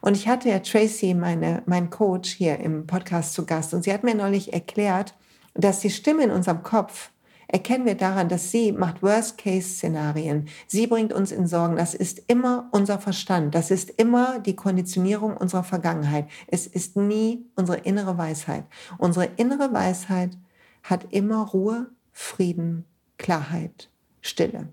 Und 0.00 0.16
ich 0.16 0.28
hatte 0.28 0.48
ja 0.48 0.60
Tracy, 0.60 1.14
meine, 1.14 1.64
mein 1.66 1.90
Coach, 1.90 2.30
hier 2.30 2.60
im 2.60 2.86
Podcast 2.86 3.34
zu 3.34 3.44
Gast. 3.44 3.74
Und 3.74 3.82
sie 3.82 3.92
hat 3.92 4.04
mir 4.04 4.14
neulich 4.14 4.52
erklärt, 4.52 5.14
dass 5.54 5.80
die 5.80 5.90
Stimme 5.90 6.22
in 6.22 6.30
unserem 6.30 6.62
Kopf 6.62 7.10
erkennen 7.48 7.86
wir 7.86 7.96
daran, 7.96 8.28
dass 8.28 8.52
sie 8.52 8.70
macht 8.70 9.02
Worst-Case-Szenarien. 9.02 10.46
Sie 10.68 10.86
bringt 10.86 11.12
uns 11.12 11.32
in 11.32 11.48
Sorgen. 11.48 11.74
Das 11.74 11.94
ist 11.94 12.22
immer 12.28 12.68
unser 12.70 13.00
Verstand. 13.00 13.56
Das 13.56 13.72
ist 13.72 13.90
immer 13.90 14.38
die 14.38 14.54
Konditionierung 14.54 15.36
unserer 15.36 15.64
Vergangenheit. 15.64 16.28
Es 16.46 16.68
ist 16.68 16.96
nie 16.96 17.50
unsere 17.56 17.78
innere 17.78 18.16
Weisheit. 18.16 18.62
Unsere 18.98 19.24
innere 19.36 19.72
Weisheit 19.72 20.38
hat 20.84 21.08
immer 21.10 21.48
Ruhe, 21.48 21.90
Frieden, 22.12 22.84
Klarheit, 23.18 23.90
Stille. 24.20 24.68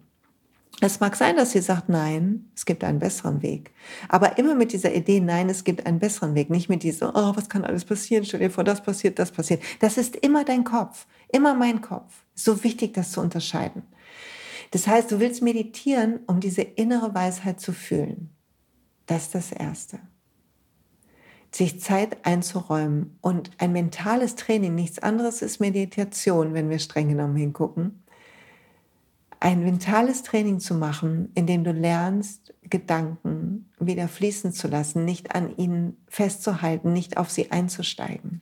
Es 0.79 0.99
mag 0.99 1.15
sein, 1.15 1.35
dass 1.35 1.51
sie 1.51 1.61
sagt, 1.61 1.89
nein, 1.89 2.51
es 2.55 2.65
gibt 2.65 2.83
einen 2.83 2.99
besseren 2.99 3.41
Weg. 3.41 3.71
Aber 4.09 4.37
immer 4.37 4.53
mit 4.53 4.73
dieser 4.73 4.93
Idee, 4.93 5.19
nein, 5.19 5.49
es 5.49 5.63
gibt 5.63 5.87
einen 5.87 5.97
besseren 5.97 6.35
Weg. 6.35 6.51
Nicht 6.51 6.69
mit 6.69 6.83
dieser, 6.83 7.15
oh, 7.15 7.35
was 7.35 7.49
kann 7.49 7.65
alles 7.65 7.83
passieren? 7.83 8.25
Stell 8.25 8.41
dir 8.41 8.51
vor, 8.51 8.63
das 8.63 8.83
passiert, 8.83 9.17
das 9.17 9.31
passiert. 9.31 9.63
Das 9.79 9.97
ist 9.97 10.15
immer 10.17 10.43
dein 10.43 10.63
Kopf, 10.63 11.07
immer 11.29 11.55
mein 11.55 11.81
Kopf. 11.81 12.13
So 12.35 12.63
wichtig, 12.63 12.93
das 12.93 13.11
zu 13.11 13.21
unterscheiden. 13.21 13.81
Das 14.69 14.85
heißt, 14.85 15.11
du 15.11 15.19
willst 15.19 15.41
meditieren, 15.41 16.19
um 16.27 16.39
diese 16.39 16.61
innere 16.61 17.15
Weisheit 17.15 17.59
zu 17.59 17.73
fühlen. 17.73 18.29
Das 19.07 19.23
ist 19.23 19.35
das 19.35 19.51
Erste. 19.51 19.99
Sich 21.51 21.81
Zeit 21.81 22.25
einzuräumen 22.25 23.17
und 23.21 23.51
ein 23.57 23.71
mentales 23.71 24.35
Training, 24.35 24.75
nichts 24.75 24.99
anderes 24.99 25.41
ist 25.41 25.59
Meditation, 25.59 26.53
wenn 26.53 26.69
wir 26.69 26.79
streng 26.79 27.09
genommen 27.09 27.35
hingucken 27.35 28.03
ein 29.39 29.63
mentales 29.63 30.23
Training 30.23 30.59
zu 30.59 30.73
machen, 30.73 31.31
in 31.35 31.45
dem 31.45 31.63
du 31.63 31.71
lernst, 31.71 32.53
Gedanken 32.63 33.71
wieder 33.79 34.07
fließen 34.07 34.51
zu 34.51 34.67
lassen, 34.67 35.05
nicht 35.05 35.35
an 35.35 35.55
ihnen 35.57 35.97
festzuhalten, 36.07 36.91
nicht 36.91 37.17
auf 37.17 37.29
sie 37.29 37.51
einzusteigen. 37.51 38.41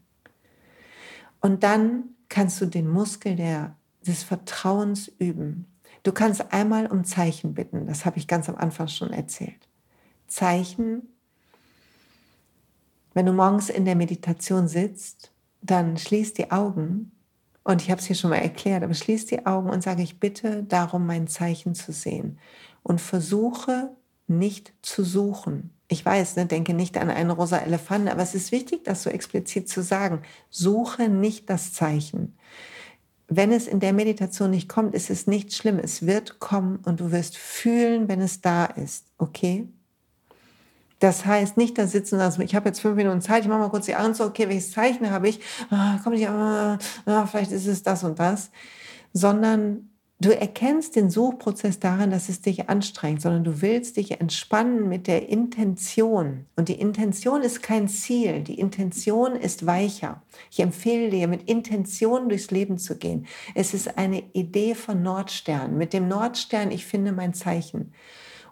Und 1.41 1.63
dann 1.63 2.05
kannst 2.29 2.59
du 2.61 2.65
den 2.65 2.89
Muskel 2.89 3.35
der, 3.35 3.75
des 4.05 4.23
Vertrauens 4.23 5.07
üben. 5.19 5.67
Du 6.03 6.11
kannst 6.11 6.53
einmal 6.53 6.87
um 6.87 7.03
Zeichen 7.03 7.53
bitten, 7.53 7.85
das 7.85 8.05
habe 8.05 8.17
ich 8.17 8.27
ganz 8.27 8.49
am 8.49 8.55
Anfang 8.55 8.87
schon 8.87 9.11
erzählt. 9.11 9.67
Zeichen, 10.27 11.03
wenn 13.15 13.25
du 13.25 13.33
morgens 13.33 13.69
in 13.69 13.85
der 13.85 13.95
Meditation 13.95 14.67
sitzt, 14.67 15.31
dann 15.61 15.97
schließ 15.97 16.33
die 16.33 16.51
Augen 16.51 17.11
und 17.63 17.81
ich 17.81 17.89
habe 17.89 17.99
es 17.99 18.05
hier 18.05 18.15
schon 18.15 18.29
mal 18.29 18.37
erklärt, 18.37 18.83
aber 18.83 18.93
schließ 18.93 19.25
die 19.25 19.47
Augen 19.47 19.71
und 19.71 19.81
sage, 19.81 20.03
ich 20.03 20.19
bitte 20.19 20.63
darum, 20.63 21.07
mein 21.07 21.27
Zeichen 21.27 21.73
zu 21.73 21.91
sehen. 21.91 22.37
Und 22.83 23.01
versuche 23.01 23.89
nicht 24.27 24.73
zu 24.83 25.03
suchen. 25.03 25.71
Ich 25.87 26.05
weiß, 26.05 26.35
ne, 26.35 26.45
denke 26.45 26.75
nicht 26.75 26.97
an 26.97 27.09
einen 27.09 27.31
rosa 27.31 27.57
Elefanten, 27.57 28.07
aber 28.07 28.21
es 28.21 28.35
ist 28.35 28.51
wichtig, 28.51 28.83
das 28.83 29.01
so 29.01 29.09
explizit 29.09 29.67
zu 29.67 29.81
sagen. 29.81 30.21
Suche 30.51 31.09
nicht 31.09 31.49
das 31.49 31.73
Zeichen. 31.73 32.37
Wenn 33.27 33.51
es 33.51 33.65
in 33.65 33.79
der 33.79 33.93
Meditation 33.93 34.51
nicht 34.51 34.69
kommt, 34.69 34.93
ist 34.93 35.09
es 35.09 35.25
nicht 35.25 35.53
schlimm. 35.53 35.79
Es 35.79 36.05
wird 36.05 36.39
kommen 36.39 36.77
und 36.85 36.99
du 36.99 37.11
wirst 37.11 37.35
fühlen, 37.37 38.07
wenn 38.07 38.21
es 38.21 38.41
da 38.41 38.65
ist. 38.65 39.07
Okay? 39.17 39.67
Das 41.05 41.23
heißt, 41.23 41.55
nicht 41.55 41.77
da 41.77 41.85
sitzen 41.85 42.17
lassen, 42.17 42.41
ich 42.41 42.55
habe 42.55 42.67
jetzt 42.67 42.79
fünf 42.79 42.95
Minuten 42.95 43.21
Zeit, 43.21 43.43
ich 43.43 43.47
mache 43.47 43.59
mal 43.59 43.69
kurz 43.69 43.85
die 43.85 43.95
Augen 43.95 44.15
zu, 44.15 44.23
okay, 44.23 44.49
welches 44.49 44.71
Zeichen 44.71 45.11
habe 45.11 45.29
ich? 45.29 45.39
Ah, 45.69 45.99
komm 46.03 46.13
nicht, 46.13 46.27
ah, 46.27 46.79
ah, 47.05 47.27
vielleicht 47.27 47.51
ist 47.51 47.67
es 47.67 47.83
das 47.83 48.03
und 48.03 48.17
das. 48.17 48.49
Sondern 49.13 49.91
du 50.19 50.35
erkennst 50.35 50.95
den 50.95 51.11
Suchprozess 51.11 51.79
daran, 51.79 52.09
dass 52.09 52.27
es 52.27 52.41
dich 52.41 52.69
anstrengt, 52.69 53.21
sondern 53.21 53.43
du 53.43 53.61
willst 53.61 53.97
dich 53.97 54.19
entspannen 54.19 54.89
mit 54.89 55.05
der 55.05 55.29
Intention. 55.29 56.47
Und 56.55 56.69
die 56.69 56.81
Intention 56.81 57.43
ist 57.43 57.61
kein 57.61 57.87
Ziel, 57.87 58.41
die 58.41 58.59
Intention 58.59 59.35
ist 59.35 59.67
weicher. 59.67 60.23
Ich 60.49 60.59
empfehle 60.59 61.11
dir, 61.11 61.27
mit 61.27 61.47
Intention 61.47 62.29
durchs 62.29 62.49
Leben 62.49 62.79
zu 62.79 62.97
gehen. 62.97 63.27
Es 63.53 63.75
ist 63.75 63.99
eine 63.99 64.23
Idee 64.33 64.73
von 64.73 65.03
Nordstern. 65.03 65.77
Mit 65.77 65.93
dem 65.93 66.07
Nordstern, 66.07 66.71
ich 66.71 66.83
finde 66.87 67.11
mein 67.11 67.35
Zeichen. 67.35 67.93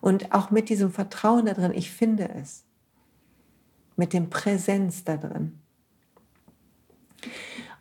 Und 0.03 0.33
auch 0.33 0.51
mit 0.51 0.67
diesem 0.67 0.91
Vertrauen 0.91 1.45
darin, 1.45 1.71
ich 1.73 1.89
finde 1.89 2.27
es. 2.35 2.65
mit 3.95 4.11
dem 4.11 4.29
Präsenz 4.29 5.05
da 5.05 5.15
drin. 5.15 5.61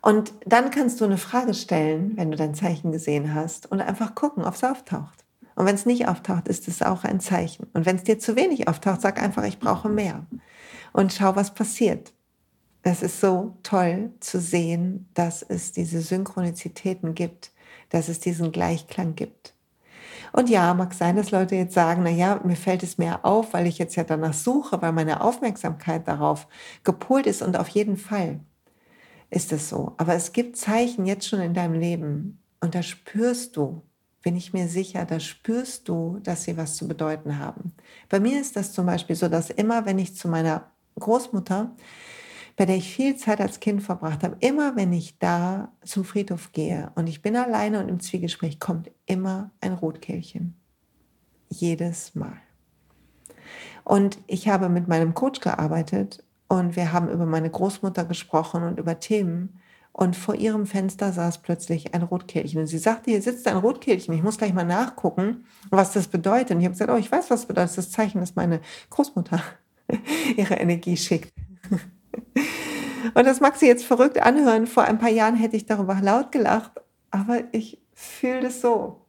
Und 0.01 0.33
dann 0.45 0.71
kannst 0.71 1.01
du 1.01 1.05
eine 1.05 1.17
Frage 1.17 1.53
stellen, 1.53 2.15
wenn 2.15 2.31
du 2.31 2.37
dein 2.37 2.55
Zeichen 2.55 2.93
gesehen 2.93 3.33
hast, 3.33 3.69
und 3.71 3.81
einfach 3.81 4.15
gucken, 4.15 4.45
ob 4.45 4.53
es 4.53 4.63
auftaucht. 4.63 5.25
Und 5.55 5.65
wenn 5.65 5.75
es 5.75 5.85
nicht 5.85 6.07
auftaucht, 6.07 6.47
ist 6.47 6.67
es 6.69 6.81
auch 6.81 7.03
ein 7.03 7.19
Zeichen. 7.19 7.67
Und 7.73 7.85
wenn 7.85 7.97
es 7.97 8.03
dir 8.03 8.19
zu 8.19 8.35
wenig 8.37 8.67
auftaucht, 8.69 9.01
sag 9.01 9.21
einfach, 9.21 9.43
ich 9.43 9.59
brauche 9.59 9.89
mehr. 9.89 10.25
Und 10.93 11.11
schau, 11.11 11.35
was 11.35 11.53
passiert. 11.53 12.13
Es 12.83 13.01
ist 13.03 13.19
so 13.19 13.57
toll 13.63 14.13
zu 14.21 14.39
sehen, 14.39 15.09
dass 15.13 15.41
es 15.41 15.73
diese 15.73 16.01
Synchronizitäten 16.01 17.15
gibt, 17.15 17.51
dass 17.89 18.07
es 18.07 18.19
diesen 18.19 18.51
Gleichklang 18.51 19.15
gibt. 19.15 19.52
Und 20.33 20.49
ja, 20.49 20.73
mag 20.73 20.93
sein, 20.95 21.15
dass 21.15 21.29
Leute 21.29 21.55
jetzt 21.55 21.75
sagen, 21.75 22.01
na 22.03 22.09
ja, 22.09 22.41
mir 22.43 22.55
fällt 22.55 22.81
es 22.81 22.97
mehr 22.97 23.23
auf, 23.23 23.53
weil 23.53 23.67
ich 23.67 23.77
jetzt 23.77 23.95
ja 23.95 24.03
danach 24.03 24.33
suche, 24.33 24.81
weil 24.81 24.91
meine 24.91 25.21
Aufmerksamkeit 25.21 26.07
darauf 26.07 26.47
gepolt 26.83 27.27
ist 27.27 27.43
und 27.43 27.55
auf 27.55 27.69
jeden 27.69 27.97
Fall 27.97 28.39
ist 29.29 29.53
es 29.53 29.69
so. 29.69 29.93
Aber 29.97 30.15
es 30.15 30.33
gibt 30.33 30.57
Zeichen 30.57 31.05
jetzt 31.05 31.27
schon 31.27 31.39
in 31.39 31.53
deinem 31.53 31.79
Leben 31.79 32.39
und 32.61 32.73
da 32.73 32.81
spürst 32.81 33.55
du, 33.57 33.83
bin 34.23 34.35
ich 34.35 34.53
mir 34.53 34.67
sicher, 34.67 35.05
da 35.05 35.19
spürst 35.19 35.87
du, 35.87 36.19
dass 36.23 36.45
sie 36.45 36.57
was 36.57 36.77
zu 36.77 36.87
bedeuten 36.87 37.37
haben. 37.37 37.73
Bei 38.09 38.19
mir 38.19 38.41
ist 38.41 38.55
das 38.55 38.73
zum 38.73 38.87
Beispiel 38.87 39.15
so, 39.15 39.27
dass 39.27 39.51
immer, 39.51 39.85
wenn 39.85 39.99
ich 39.99 40.15
zu 40.15 40.27
meiner 40.27 40.71
Großmutter 40.99 41.75
bei 42.55 42.65
der 42.65 42.75
ich 42.75 42.93
viel 42.93 43.15
Zeit 43.15 43.41
als 43.41 43.59
Kind 43.59 43.81
verbracht 43.81 44.23
habe, 44.23 44.37
immer 44.39 44.75
wenn 44.75 44.93
ich 44.93 45.17
da 45.17 45.71
zum 45.83 46.05
Friedhof 46.05 46.51
gehe 46.51 46.91
und 46.95 47.07
ich 47.07 47.21
bin 47.21 47.35
alleine 47.35 47.79
und 47.79 47.89
im 47.89 47.99
Zwiegespräch, 47.99 48.59
kommt 48.59 48.91
immer 49.05 49.51
ein 49.59 49.73
Rotkehlchen. 49.73 50.55
Jedes 51.49 52.15
Mal. 52.15 52.37
Und 53.83 54.17
ich 54.27 54.47
habe 54.47 54.69
mit 54.69 54.87
meinem 54.87 55.13
Coach 55.13 55.39
gearbeitet 55.39 56.23
und 56.47 56.75
wir 56.75 56.93
haben 56.93 57.09
über 57.09 57.25
meine 57.25 57.49
Großmutter 57.49 58.05
gesprochen 58.05 58.63
und 58.63 58.79
über 58.79 58.99
Themen. 58.99 59.59
Und 59.91 60.15
vor 60.15 60.33
ihrem 60.33 60.65
Fenster 60.65 61.11
saß 61.11 61.43
plötzlich 61.43 61.93
ein 61.93 62.01
Rotkehlchen. 62.01 62.61
Und 62.61 62.67
sie 62.67 62.79
sagte, 62.79 63.11
hier 63.11 63.21
sitzt 63.21 63.47
ein 63.47 63.57
Rotkehlchen. 63.57 64.13
Ich 64.15 64.23
muss 64.23 64.39
gleich 64.39 64.53
mal 64.53 64.65
nachgucken, 64.65 65.45
was 65.69 65.93
das 65.93 66.07
bedeutet. 66.07 66.51
Und 66.51 66.59
ich 66.61 66.65
habe 66.65 66.73
gesagt, 66.73 66.91
oh, 66.91 66.97
ich 66.97 67.11
weiß, 67.11 67.29
was 67.29 67.41
das 67.41 67.45
bedeutet. 67.45 67.77
Das 67.77 67.91
Zeichen, 67.91 68.19
dass 68.19 68.35
meine 68.35 68.61
Großmutter 68.89 69.41
ihre 70.37 70.55
Energie 70.55 70.97
schickt. 70.97 71.31
Und 73.13 73.25
das 73.27 73.41
mag 73.41 73.55
sie 73.57 73.67
jetzt 73.67 73.85
verrückt 73.85 74.21
anhören. 74.21 74.67
Vor 74.67 74.83
ein 74.83 74.97
paar 74.97 75.09
Jahren 75.09 75.35
hätte 75.35 75.57
ich 75.57 75.65
darüber 75.65 75.99
laut 76.01 76.31
gelacht, 76.31 76.71
aber 77.11 77.43
ich 77.51 77.81
fühle 77.93 78.41
das 78.41 78.61
so. 78.61 79.01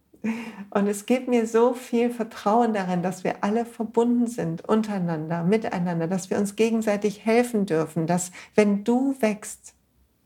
Und 0.70 0.86
es 0.86 1.04
gibt 1.04 1.28
mir 1.28 1.46
so 1.46 1.74
viel 1.74 2.10
Vertrauen 2.10 2.72
darin, 2.72 3.02
dass 3.02 3.24
wir 3.24 3.44
alle 3.44 3.66
verbunden 3.66 4.26
sind, 4.26 4.66
untereinander, 4.66 5.44
miteinander, 5.44 6.08
dass 6.08 6.30
wir 6.30 6.38
uns 6.38 6.56
gegenseitig 6.56 7.26
helfen 7.26 7.66
dürfen, 7.66 8.06
dass 8.06 8.32
wenn 8.54 8.84
du 8.84 9.14
wächst, 9.20 9.74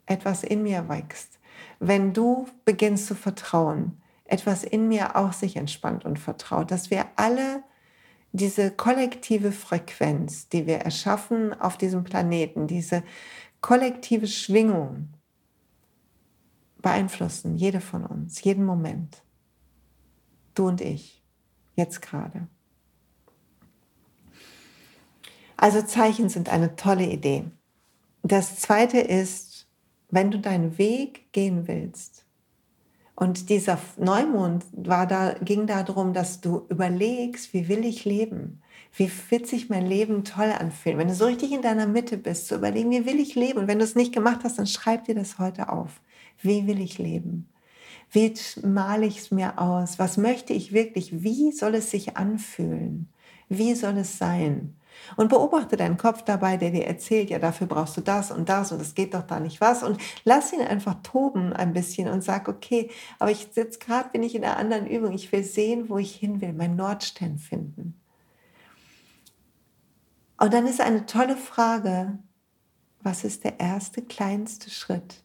etwas 0.07 0.45
in 0.45 0.63
mir 0.63 0.89
wächst. 0.89 1.39
Wenn 1.81 2.13
du 2.13 2.47
beginnst 2.65 3.07
zu 3.07 3.15
vertrauen, 3.15 4.01
etwas 4.25 4.63
in 4.63 4.89
mir 4.89 5.17
auch 5.17 5.33
sich 5.33 5.57
entspannt 5.57 6.05
und 6.05 6.19
vertraut, 6.19 6.71
dass 6.71 6.91
wir 6.91 7.07
alle 7.17 7.63
diese 8.33 8.71
kollektive 8.71 9.53
Frequenz, 9.53 10.49
die 10.49 10.67
wir 10.67 10.79
erschaffen 10.79 11.59
auf 11.59 11.79
diesem 11.79 12.05
Planeten, 12.05 12.67
diese 12.67 13.03
kollektive 13.61 14.27
Schwingung 14.27 15.09
beeinflussen, 16.81 17.57
jede 17.57 17.81
von 17.81 18.05
uns, 18.05 18.43
jeden 18.43 18.65
Moment. 18.65 19.23
Du 20.55 20.69
und 20.69 20.81
ich, 20.81 21.23
jetzt 21.75 22.03
gerade. 22.03 22.49
Also 25.57 25.83
Zeichen 25.83 26.29
sind 26.29 26.49
eine 26.49 26.77
tolle 26.77 27.07
Idee. 27.07 27.45
Das 28.23 28.57
Zweite 28.57 28.99
ist, 29.01 29.67
wenn 30.11 30.31
du 30.31 30.39
deinen 30.39 30.79
Weg 30.79 31.33
gehen 31.33 31.67
willst, 31.67 32.28
und 33.19 33.49
dieser 33.49 33.81
Neumond 33.97 34.65
war 34.71 35.05
da, 35.05 35.35
ging 35.43 35.67
darum, 35.67 36.13
dass 36.13 36.41
du 36.41 36.67
überlegst, 36.69 37.53
wie 37.53 37.67
will 37.67 37.85
ich 37.85 38.05
leben? 38.05 38.63
Wie 38.95 39.11
wird 39.31 39.49
sich 39.49 39.69
mein 39.69 39.87
Leben 39.87 40.23
toll 40.23 40.53
anfühlen? 40.57 40.99
Wenn 40.99 41.09
du 41.09 41.15
so 41.17 41.25
richtig 41.25 41.51
in 41.51 41.61
deiner 41.61 41.89
Mitte 41.89 42.17
bist, 42.17 42.47
zu 42.47 42.55
überlegen, 42.55 42.93
wie 42.93 43.07
will 43.07 43.19
ich 43.19 43.35
leben? 43.35 43.59
Und 43.59 43.67
wenn 43.67 43.81
du 43.81 43.85
es 43.85 43.97
nicht 43.97 44.15
gemacht 44.15 44.43
hast, 44.45 44.61
dann 44.61 44.69
schreib 44.69 45.07
dir 45.07 45.17
das 45.17 45.41
heute 45.41 45.69
auf. 45.69 46.01
Wie 46.41 46.69
will 46.69 46.81
ich 46.81 46.99
leben? 46.99 47.49
Wie 48.13 48.33
male 48.63 49.07
ich 49.07 49.19
es 49.19 49.31
mir 49.33 49.59
aus? 49.59 49.99
Was 49.99 50.17
möchte 50.17 50.53
ich 50.53 50.73
wirklich? 50.73 51.25
Wie 51.25 51.51
soll 51.51 51.75
es 51.75 51.91
sich 51.91 52.17
anfühlen? 52.17 53.09
Wie 53.49 53.75
soll 53.75 53.99
es 53.99 54.17
sein? 54.17 54.77
Und 55.17 55.29
beobachte 55.29 55.77
deinen 55.77 55.97
Kopf 55.97 56.23
dabei, 56.23 56.57
der 56.57 56.71
dir 56.71 56.87
erzählt, 56.87 57.31
ja, 57.31 57.39
dafür 57.39 57.67
brauchst 57.67 57.97
du 57.97 58.01
das 58.01 58.31
und 58.31 58.49
das 58.49 58.73
und 58.73 58.81
es 58.81 58.95
geht 58.95 59.15
doch 59.15 59.23
da 59.23 59.41
nicht 59.41 59.61
was. 59.61 59.83
Und 59.83 60.01
lass 60.25 60.53
ihn 60.53 60.61
einfach 60.61 60.97
toben 61.03 61.53
ein 61.53 61.73
bisschen 61.73 62.09
und 62.09 62.23
sag, 62.23 62.49
okay, 62.49 62.91
aber 63.19 63.31
ich 63.31 63.49
sitze 63.53 63.79
gerade, 63.79 64.11
bin 64.11 64.23
ich 64.23 64.35
in 64.35 64.45
einer 64.45 64.57
anderen 64.57 64.87
Übung. 64.87 65.13
Ich 65.15 65.31
will 65.33 65.45
sehen, 65.45 65.89
wo 65.89 65.99
ich 65.99 66.15
hin 66.15 66.41
will, 66.41 66.53
meinen 66.53 66.77
Nordstern 66.77 67.39
finden. 67.39 67.95
Und 70.39 70.55
dann 70.55 70.67
ist 70.67 70.81
eine 70.81 71.05
tolle 71.07 71.37
Frage, 71.37 72.19
was 73.03 73.25
ist 73.25 73.45
der 73.45 73.59
erste 73.61 74.03
kleinste 74.03 74.71
Schritt, 74.71 75.25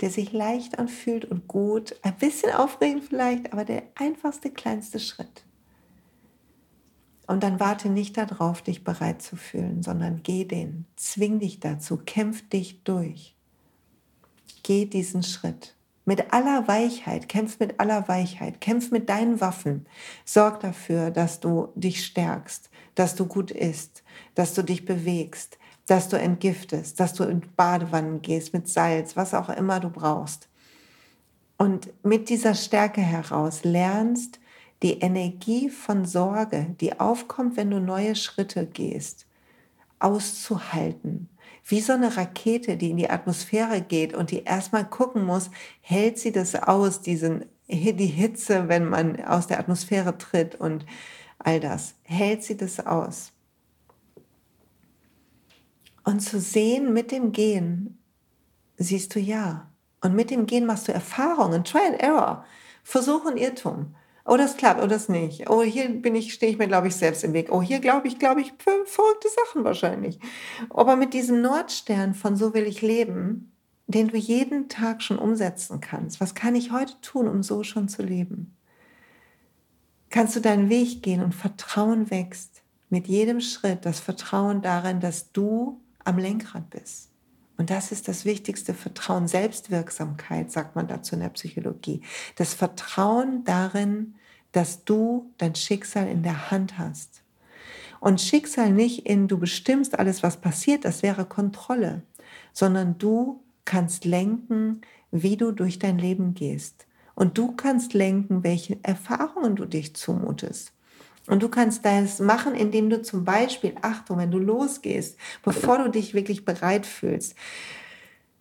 der 0.00 0.10
sich 0.10 0.32
leicht 0.32 0.78
anfühlt 0.78 1.24
und 1.24 1.46
gut, 1.46 1.94
ein 2.02 2.16
bisschen 2.16 2.52
aufregend 2.52 3.04
vielleicht, 3.04 3.52
aber 3.52 3.64
der 3.64 3.84
einfachste 3.94 4.50
kleinste 4.50 4.98
Schritt. 4.98 5.44
Und 7.30 7.44
dann 7.44 7.60
warte 7.60 7.88
nicht 7.88 8.16
darauf, 8.16 8.60
dich 8.60 8.82
bereit 8.82 9.22
zu 9.22 9.36
fühlen, 9.36 9.84
sondern 9.84 10.24
geh 10.24 10.44
den, 10.44 10.86
zwing 10.96 11.38
dich 11.38 11.60
dazu, 11.60 11.96
kämpf 11.96 12.48
dich 12.48 12.82
durch. 12.82 13.36
Geh 14.64 14.84
diesen 14.84 15.22
Schritt. 15.22 15.76
Mit 16.04 16.32
aller 16.32 16.66
Weichheit, 16.66 17.28
kämpf 17.28 17.60
mit 17.60 17.78
aller 17.78 18.08
Weichheit, 18.08 18.60
kämpf 18.60 18.90
mit 18.90 19.08
deinen 19.08 19.40
Waffen. 19.40 19.86
Sorg 20.24 20.58
dafür, 20.58 21.12
dass 21.12 21.38
du 21.38 21.68
dich 21.76 22.04
stärkst, 22.04 22.68
dass 22.96 23.14
du 23.14 23.26
gut 23.26 23.52
isst, 23.52 24.02
dass 24.34 24.54
du 24.54 24.64
dich 24.64 24.84
bewegst, 24.84 25.56
dass 25.86 26.08
du 26.08 26.18
entgiftest, 26.18 26.98
dass 26.98 27.14
du 27.14 27.22
in 27.22 27.42
Badewannen 27.54 28.22
gehst 28.22 28.52
mit 28.54 28.66
Salz, 28.68 29.14
was 29.14 29.34
auch 29.34 29.50
immer 29.50 29.78
du 29.78 29.90
brauchst. 29.90 30.48
Und 31.58 31.92
mit 32.04 32.28
dieser 32.28 32.56
Stärke 32.56 33.02
heraus 33.02 33.62
lernst, 33.62 34.39
die 34.82 35.00
Energie 35.00 35.68
von 35.68 36.04
Sorge, 36.04 36.74
die 36.80 36.98
aufkommt, 36.98 37.56
wenn 37.56 37.70
du 37.70 37.80
neue 37.80 38.16
Schritte 38.16 38.66
gehst, 38.66 39.26
auszuhalten. 39.98 41.28
Wie 41.64 41.80
so 41.80 41.92
eine 41.92 42.16
Rakete, 42.16 42.76
die 42.76 42.90
in 42.90 42.96
die 42.96 43.10
Atmosphäre 43.10 43.82
geht 43.82 44.14
und 44.14 44.30
die 44.30 44.44
erstmal 44.44 44.88
gucken 44.88 45.24
muss, 45.24 45.50
hält 45.80 46.18
sie 46.18 46.32
das 46.32 46.54
aus, 46.54 47.02
diesen, 47.02 47.44
die 47.68 48.06
Hitze, 48.06 48.68
wenn 48.68 48.88
man 48.88 49.22
aus 49.24 49.46
der 49.46 49.60
Atmosphäre 49.60 50.16
tritt 50.16 50.54
und 50.54 50.86
all 51.38 51.60
das. 51.60 51.94
Hält 52.02 52.42
sie 52.42 52.56
das 52.56 52.84
aus? 52.84 53.32
Und 56.04 56.20
zu 56.20 56.40
sehen 56.40 56.92
mit 56.92 57.12
dem 57.12 57.32
Gehen, 57.32 57.98
siehst 58.78 59.14
du 59.14 59.20
ja. 59.20 59.70
Und 60.00 60.14
mit 60.14 60.30
dem 60.30 60.46
Gehen 60.46 60.66
machst 60.66 60.88
du 60.88 60.92
Erfahrungen, 60.92 61.62
Try 61.62 61.86
and 61.86 62.02
Error, 62.02 62.44
Versuch 62.82 63.26
und 63.26 63.36
Irrtum. 63.36 63.94
Oh, 64.24 64.36
das 64.36 64.56
klappt, 64.56 64.82
oh, 64.82 64.86
das 64.86 65.08
nicht. 65.08 65.48
Oh, 65.48 65.62
hier 65.62 65.88
bin 65.88 66.14
ich, 66.14 66.34
stehe 66.34 66.52
ich 66.52 66.58
mir, 66.58 66.68
glaube 66.68 66.88
ich, 66.88 66.96
selbst 66.96 67.24
im 67.24 67.32
Weg. 67.32 67.50
Oh, 67.50 67.62
hier 67.62 67.80
glaube 67.80 68.06
ich, 68.06 68.18
glaube 68.18 68.40
ich, 68.40 68.52
verrückte 68.58 69.28
Sachen 69.28 69.64
wahrscheinlich. 69.64 70.18
Aber 70.70 70.96
mit 70.96 71.14
diesem 71.14 71.40
Nordstern 71.40 72.14
von 72.14 72.36
So 72.36 72.54
will 72.54 72.64
ich 72.64 72.82
leben, 72.82 73.52
den 73.86 74.08
du 74.08 74.16
jeden 74.16 74.68
Tag 74.68 75.02
schon 75.02 75.18
umsetzen 75.18 75.80
kannst, 75.80 76.20
was 76.20 76.34
kann 76.34 76.54
ich 76.54 76.70
heute 76.70 77.00
tun, 77.00 77.26
um 77.26 77.42
so 77.42 77.64
schon 77.64 77.88
zu 77.88 78.02
leben? 78.02 78.56
Kannst 80.10 80.36
du 80.36 80.40
deinen 80.40 80.68
Weg 80.68 81.02
gehen 81.02 81.22
und 81.22 81.34
Vertrauen 81.34 82.10
wächst 82.10 82.62
mit 82.88 83.06
jedem 83.06 83.40
Schritt, 83.40 83.84
das 83.86 84.00
Vertrauen 84.00 84.62
darin, 84.62 85.00
dass 85.00 85.32
du 85.32 85.80
am 86.04 86.18
Lenkrad 86.18 86.68
bist. 86.70 87.09
Und 87.60 87.68
das 87.68 87.92
ist 87.92 88.08
das 88.08 88.24
wichtigste 88.24 88.72
Vertrauen, 88.72 89.28
Selbstwirksamkeit, 89.28 90.50
sagt 90.50 90.76
man 90.76 90.88
dazu 90.88 91.14
in 91.14 91.20
der 91.20 91.28
Psychologie. 91.28 92.00
Das 92.36 92.54
Vertrauen 92.54 93.44
darin, 93.44 94.14
dass 94.52 94.86
du 94.86 95.30
dein 95.36 95.54
Schicksal 95.54 96.08
in 96.08 96.22
der 96.22 96.50
Hand 96.50 96.78
hast. 96.78 97.22
Und 98.00 98.22
Schicksal 98.22 98.72
nicht 98.72 99.04
in, 99.04 99.28
du 99.28 99.36
bestimmst 99.36 99.98
alles, 99.98 100.22
was 100.22 100.38
passiert, 100.38 100.86
das 100.86 101.02
wäre 101.02 101.26
Kontrolle, 101.26 102.00
sondern 102.54 102.96
du 102.96 103.42
kannst 103.66 104.06
lenken, 104.06 104.80
wie 105.10 105.36
du 105.36 105.52
durch 105.52 105.78
dein 105.78 105.98
Leben 105.98 106.32
gehst. 106.32 106.86
Und 107.14 107.36
du 107.36 107.52
kannst 107.52 107.92
lenken, 107.92 108.42
welche 108.42 108.78
Erfahrungen 108.82 109.54
du 109.54 109.66
dich 109.66 109.94
zumutest. 109.94 110.72
Und 111.26 111.42
du 111.42 111.48
kannst 111.48 111.84
das 111.84 112.18
machen, 112.18 112.54
indem 112.54 112.90
du 112.90 113.02
zum 113.02 113.24
Beispiel, 113.24 113.74
Achtung, 113.82 114.18
wenn 114.18 114.30
du 114.30 114.38
losgehst, 114.38 115.16
bevor 115.42 115.78
du 115.78 115.90
dich 115.90 116.14
wirklich 116.14 116.44
bereit 116.44 116.86
fühlst, 116.86 117.34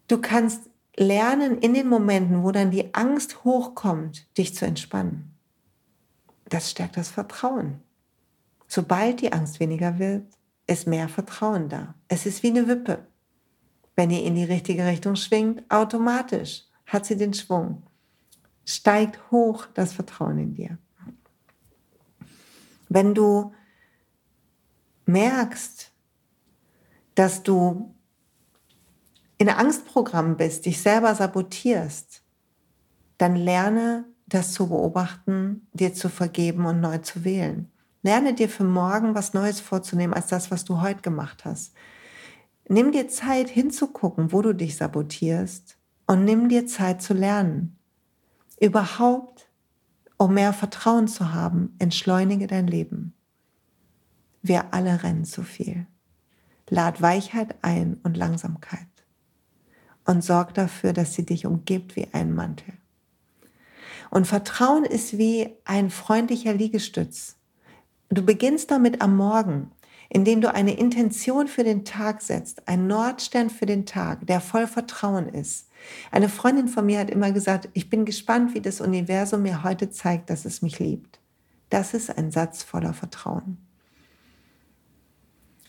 du 0.08 0.20
kannst 0.20 0.70
lernen 0.96 1.60
in 1.60 1.74
den 1.74 1.88
Momenten, 1.88 2.44
wo 2.44 2.52
dann 2.52 2.72
die 2.72 2.94
Angst 2.94 3.44
hochkommt, 3.44 4.26
dich 4.38 4.56
zu 4.56 4.66
entspannen. 4.66 5.36
Das 6.50 6.72
stärkt 6.72 6.98
das 6.98 7.10
Vertrauen. 7.10 7.82
Sobald 8.68 9.22
die 9.22 9.34
Angst 9.34 9.60
weniger 9.60 10.00
wird, 10.00 10.26
ist 10.68 10.88
mehr 10.88 11.10
Vertrauen 11.10 11.70
da. 11.70 11.96
Es 12.08 12.26
ist 12.26 12.44
wie 12.44 12.50
eine 12.50 12.68
Wippe. 12.68 13.08
Wenn 13.96 14.12
ihr 14.12 14.24
in 14.24 14.36
die 14.36 14.44
richtige 14.44 14.86
Richtung 14.86 15.16
schwingt, 15.16 15.64
automatisch 15.70 16.64
hat 16.86 17.06
sie 17.06 17.18
den 17.18 17.34
Schwung. 17.34 17.84
Steigt 18.66 19.32
hoch 19.32 19.66
das 19.74 19.94
Vertrauen 19.94 20.38
in 20.38 20.54
dir. 20.54 20.78
Wenn 22.90 23.14
du 23.14 23.54
merkst, 25.06 25.92
dass 27.16 27.44
du 27.44 27.96
in 29.38 29.50
Angstprogrammen 29.50 30.38
bist, 30.38 30.66
dich 30.66 30.82
selber 30.82 31.16
sabotierst, 31.16 32.24
dann 33.18 33.36
lerne 33.36 34.06
das 34.28 34.54
zu 34.54 34.68
beobachten, 34.68 35.68
dir 35.74 35.94
zu 35.94 36.10
vergeben 36.10 36.66
und 36.66 36.82
neu 36.82 37.00
zu 37.00 37.24
wählen. 37.24 37.72
Lerne 38.02 38.34
dir 38.34 38.48
für 38.48 38.64
morgen 38.64 39.16
was 39.16 39.34
Neues 39.34 39.60
vorzunehmen 39.60 40.14
als 40.14 40.28
das, 40.28 40.52
was 40.52 40.66
du 40.66 40.82
heute 40.82 41.02
gemacht 41.02 41.46
hast. 41.46 41.74
Nimm 42.68 42.92
dir 42.92 43.08
Zeit 43.08 43.50
hinzugucken, 43.50 44.32
wo 44.32 44.42
du 44.42 44.54
dich 44.54 44.78
sabotierst 44.78 45.78
und 46.06 46.24
nimm 46.24 46.50
dir 46.50 46.68
Zeit 46.68 47.02
zu 47.02 47.14
lernen. 47.14 47.78
Überhaupt, 48.60 49.49
um 50.20 50.34
mehr 50.34 50.52
Vertrauen 50.52 51.08
zu 51.08 51.34
haben, 51.34 51.74
entschleunige 51.80 52.46
dein 52.46 52.68
Leben. 52.68 53.14
Wir 54.42 54.74
alle 54.74 55.02
rennen 55.02 55.24
zu 55.24 55.44
viel. 55.44 55.88
Lad 56.70 57.02
Weichheit 57.02 57.56
ein 57.62 57.98
und 58.04 58.18
Langsamkeit 58.18 58.86
und 60.06 60.24
sorg 60.24 60.54
dafür, 60.54 60.92
dass 60.92 61.14
sie 61.14 61.26
dich 61.26 61.46
umgibt 61.46 61.96
wie 61.96 62.10
ein 62.12 62.36
Mantel. 62.36 62.74
Und 64.12 64.28
Vertrauen 64.28 64.84
ist 64.84 65.18
wie 65.18 65.56
ein 65.64 65.90
freundlicher 65.90 66.54
Liegestütz. 66.54 67.38
Du 68.10 68.22
beginnst 68.22 68.72
damit 68.72 69.02
am 69.02 69.16
Morgen, 69.16 69.72
indem 70.10 70.42
du 70.42 70.54
eine 70.54 70.78
Intention 70.78 71.48
für 71.48 71.64
den 71.64 71.86
Tag 71.86 72.22
setzt, 72.22 72.68
ein 72.68 72.88
Nordstern 72.88 73.50
für 73.50 73.66
den 73.66 73.86
Tag, 73.86 74.28
der 74.28 74.42
voll 74.42 74.68
Vertrauen 74.68 75.30
ist. 75.30 75.69
Eine 76.12 76.30
Freundin 76.30 76.68
von 76.68 76.86
mir 76.86 77.00
hat 77.00 77.10
immer 77.10 77.32
gesagt, 77.32 77.70
ich 77.74 77.90
bin 77.90 78.06
gespannt, 78.06 78.54
wie 78.54 78.62
das 78.62 78.82
Universum 78.82 79.44
mir 79.44 79.64
heute 79.64 79.90
zeigt, 79.90 80.30
dass 80.30 80.46
es 80.46 80.62
mich 80.62 80.80
liebt. 80.80 81.20
Das 81.70 81.94
ist 81.94 82.16
ein 82.16 82.32
Satz 82.32 82.64
voller 82.64 82.94
Vertrauen. 82.94 83.58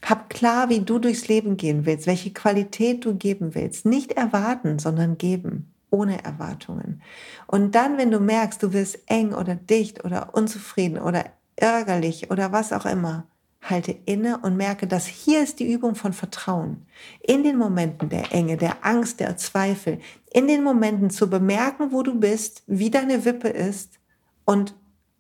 Hab 0.03 0.31
klar, 0.31 0.71
wie 0.71 0.81
du 0.81 0.99
durchs 0.99 1.29
Leben 1.29 1.57
gehen 1.57 1.85
willst, 1.85 2.07
welche 2.07 2.33
Qualität 2.33 3.05
du 3.05 3.15
geben 3.15 3.55
willst. 3.55 3.85
Nicht 3.85 4.13
erwarten, 4.13 4.79
sondern 4.79 5.19
geben, 5.19 5.73
ohne 5.91 6.25
Erwartungen. 6.25 7.03
Und 7.47 7.75
dann, 7.75 7.99
wenn 7.99 8.11
du 8.11 8.19
merkst, 8.19 8.63
du 8.63 8.73
wirst 8.73 8.99
eng 9.07 9.35
oder 9.35 9.55
dicht 9.55 10.05
oder 10.05 10.35
unzufrieden 10.35 10.99
oder 10.99 11.27
ärgerlich 11.57 12.31
oder 12.31 12.51
was 12.51 12.73
auch 12.73 12.87
immer, 12.87 13.27
halte 13.63 13.93
inne 14.07 14.39
und 14.39 14.57
merke, 14.57 14.87
dass 14.87 15.07
hier 15.07 15.43
ist 15.43 15.61
die 15.61 15.71
Übung 15.71 15.95
von 15.95 16.13
Vertrauen. 16.13 16.87
In 17.23 17.43
den 17.43 17.59
Momenten 17.59 18.09
der 18.09 18.33
Enge, 18.33 18.57
der 18.57 18.85
Angst, 18.85 19.21
der 19.21 19.37
Zweifel, 19.37 19.99
in 20.33 20.47
den 20.47 20.63
Momenten 20.63 21.11
zu 21.11 21.29
bemerken, 21.29 21.93
wo 21.93 22.03
du 22.03 22.19
bist, 22.19 22.63
wie 22.67 22.91
deine 22.91 23.25
Wippe 23.25 23.49
ist 23.49 23.99
und 24.45 24.75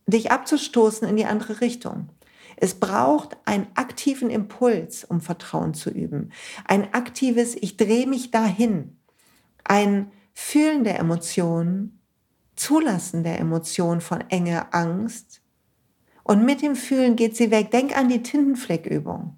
dich 0.06 0.30
abzustoßen 0.30 1.06
in 1.08 1.16
die 1.16 1.26
andere 1.26 1.60
Richtung. 1.60 2.08
Es 2.56 2.74
braucht 2.74 3.36
einen 3.44 3.68
aktiven 3.74 4.30
Impuls, 4.30 5.04
um 5.04 5.20
Vertrauen 5.20 5.74
zu 5.74 5.90
üben. 5.90 6.32
Ein 6.66 6.92
aktives, 6.92 7.54
ich 7.54 7.76
drehe 7.76 8.06
mich 8.06 8.30
dahin. 8.30 8.98
Ein 9.64 10.10
Fühlen 10.34 10.84
der 10.84 10.98
Emotionen, 10.98 12.00
Zulassen 12.56 13.24
der 13.24 13.38
Emotionen 13.38 14.02
von 14.02 14.20
Enge, 14.28 14.72
Angst, 14.74 15.39
und 16.30 16.44
mit 16.44 16.62
dem 16.62 16.76
Fühlen 16.76 17.16
geht 17.16 17.36
sie 17.36 17.50
weg. 17.50 17.72
Denk 17.72 17.98
an 17.98 18.08
die 18.08 18.22
Tintenfleckübung. 18.22 19.36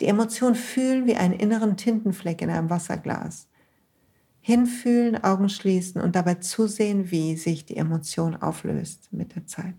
Die 0.00 0.08
Emotion 0.08 0.56
fühlen 0.56 1.06
wie 1.06 1.14
einen 1.14 1.34
inneren 1.34 1.76
Tintenfleck 1.76 2.42
in 2.42 2.50
einem 2.50 2.68
Wasserglas. 2.68 3.46
Hinfühlen, 4.40 5.22
Augen 5.22 5.48
schließen 5.48 6.00
und 6.00 6.16
dabei 6.16 6.34
zusehen, 6.34 7.12
wie 7.12 7.36
sich 7.36 7.64
die 7.64 7.76
Emotion 7.76 8.34
auflöst 8.34 9.12
mit 9.12 9.36
der 9.36 9.46
Zeit. 9.46 9.76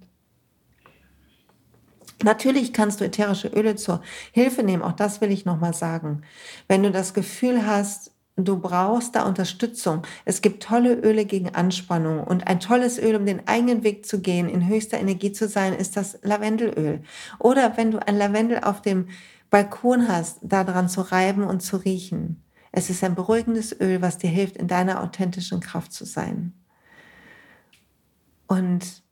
Natürlich 2.23 2.71
kannst 2.71 3.01
du 3.01 3.03
ätherische 3.03 3.49
Öle 3.49 3.75
zur 3.75 4.01
Hilfe 4.31 4.63
nehmen, 4.63 4.83
auch 4.83 4.93
das 4.93 5.19
will 5.19 5.33
ich 5.33 5.43
nochmal 5.43 5.73
sagen. 5.73 6.21
Wenn 6.69 6.81
du 6.81 6.91
das 6.91 7.13
Gefühl 7.13 7.67
hast, 7.67 8.12
Du 8.35 8.57
brauchst 8.57 9.15
da 9.15 9.25
Unterstützung. 9.27 10.01
Es 10.25 10.41
gibt 10.41 10.63
tolle 10.63 10.95
Öle 10.95 11.25
gegen 11.25 11.53
Anspannung 11.53 12.23
und 12.23 12.47
ein 12.47 12.59
tolles 12.59 12.97
Öl, 12.97 13.15
um 13.15 13.27
den 13.27 13.47
eigenen 13.47 13.83
Weg 13.83 14.07
zu 14.07 14.21
gehen, 14.21 14.49
in 14.49 14.67
höchster 14.67 14.99
Energie 14.99 15.31
zu 15.31 15.47
sein, 15.47 15.73
ist 15.73 15.95
das 15.95 16.17
Lavendelöl. 16.23 17.03
Oder 17.37 17.77
wenn 17.77 17.91
du 17.91 18.05
ein 18.05 18.17
Lavendel 18.17 18.61
auf 18.61 18.81
dem 18.81 19.07
Balkon 19.51 20.07
hast, 20.07 20.39
daran 20.41 20.89
zu 20.89 21.01
reiben 21.01 21.43
und 21.43 21.61
zu 21.61 21.77
riechen. 21.77 22.43
Es 22.71 22.89
ist 22.89 23.03
ein 23.03 23.13
beruhigendes 23.13 23.79
Öl, 23.79 24.01
was 24.01 24.17
dir 24.17 24.31
hilft, 24.31 24.57
in 24.57 24.67
deiner 24.67 25.03
authentischen 25.03 25.59
Kraft 25.59 25.93
zu 25.93 26.05
sein. 26.05 26.53
Und 28.47 29.03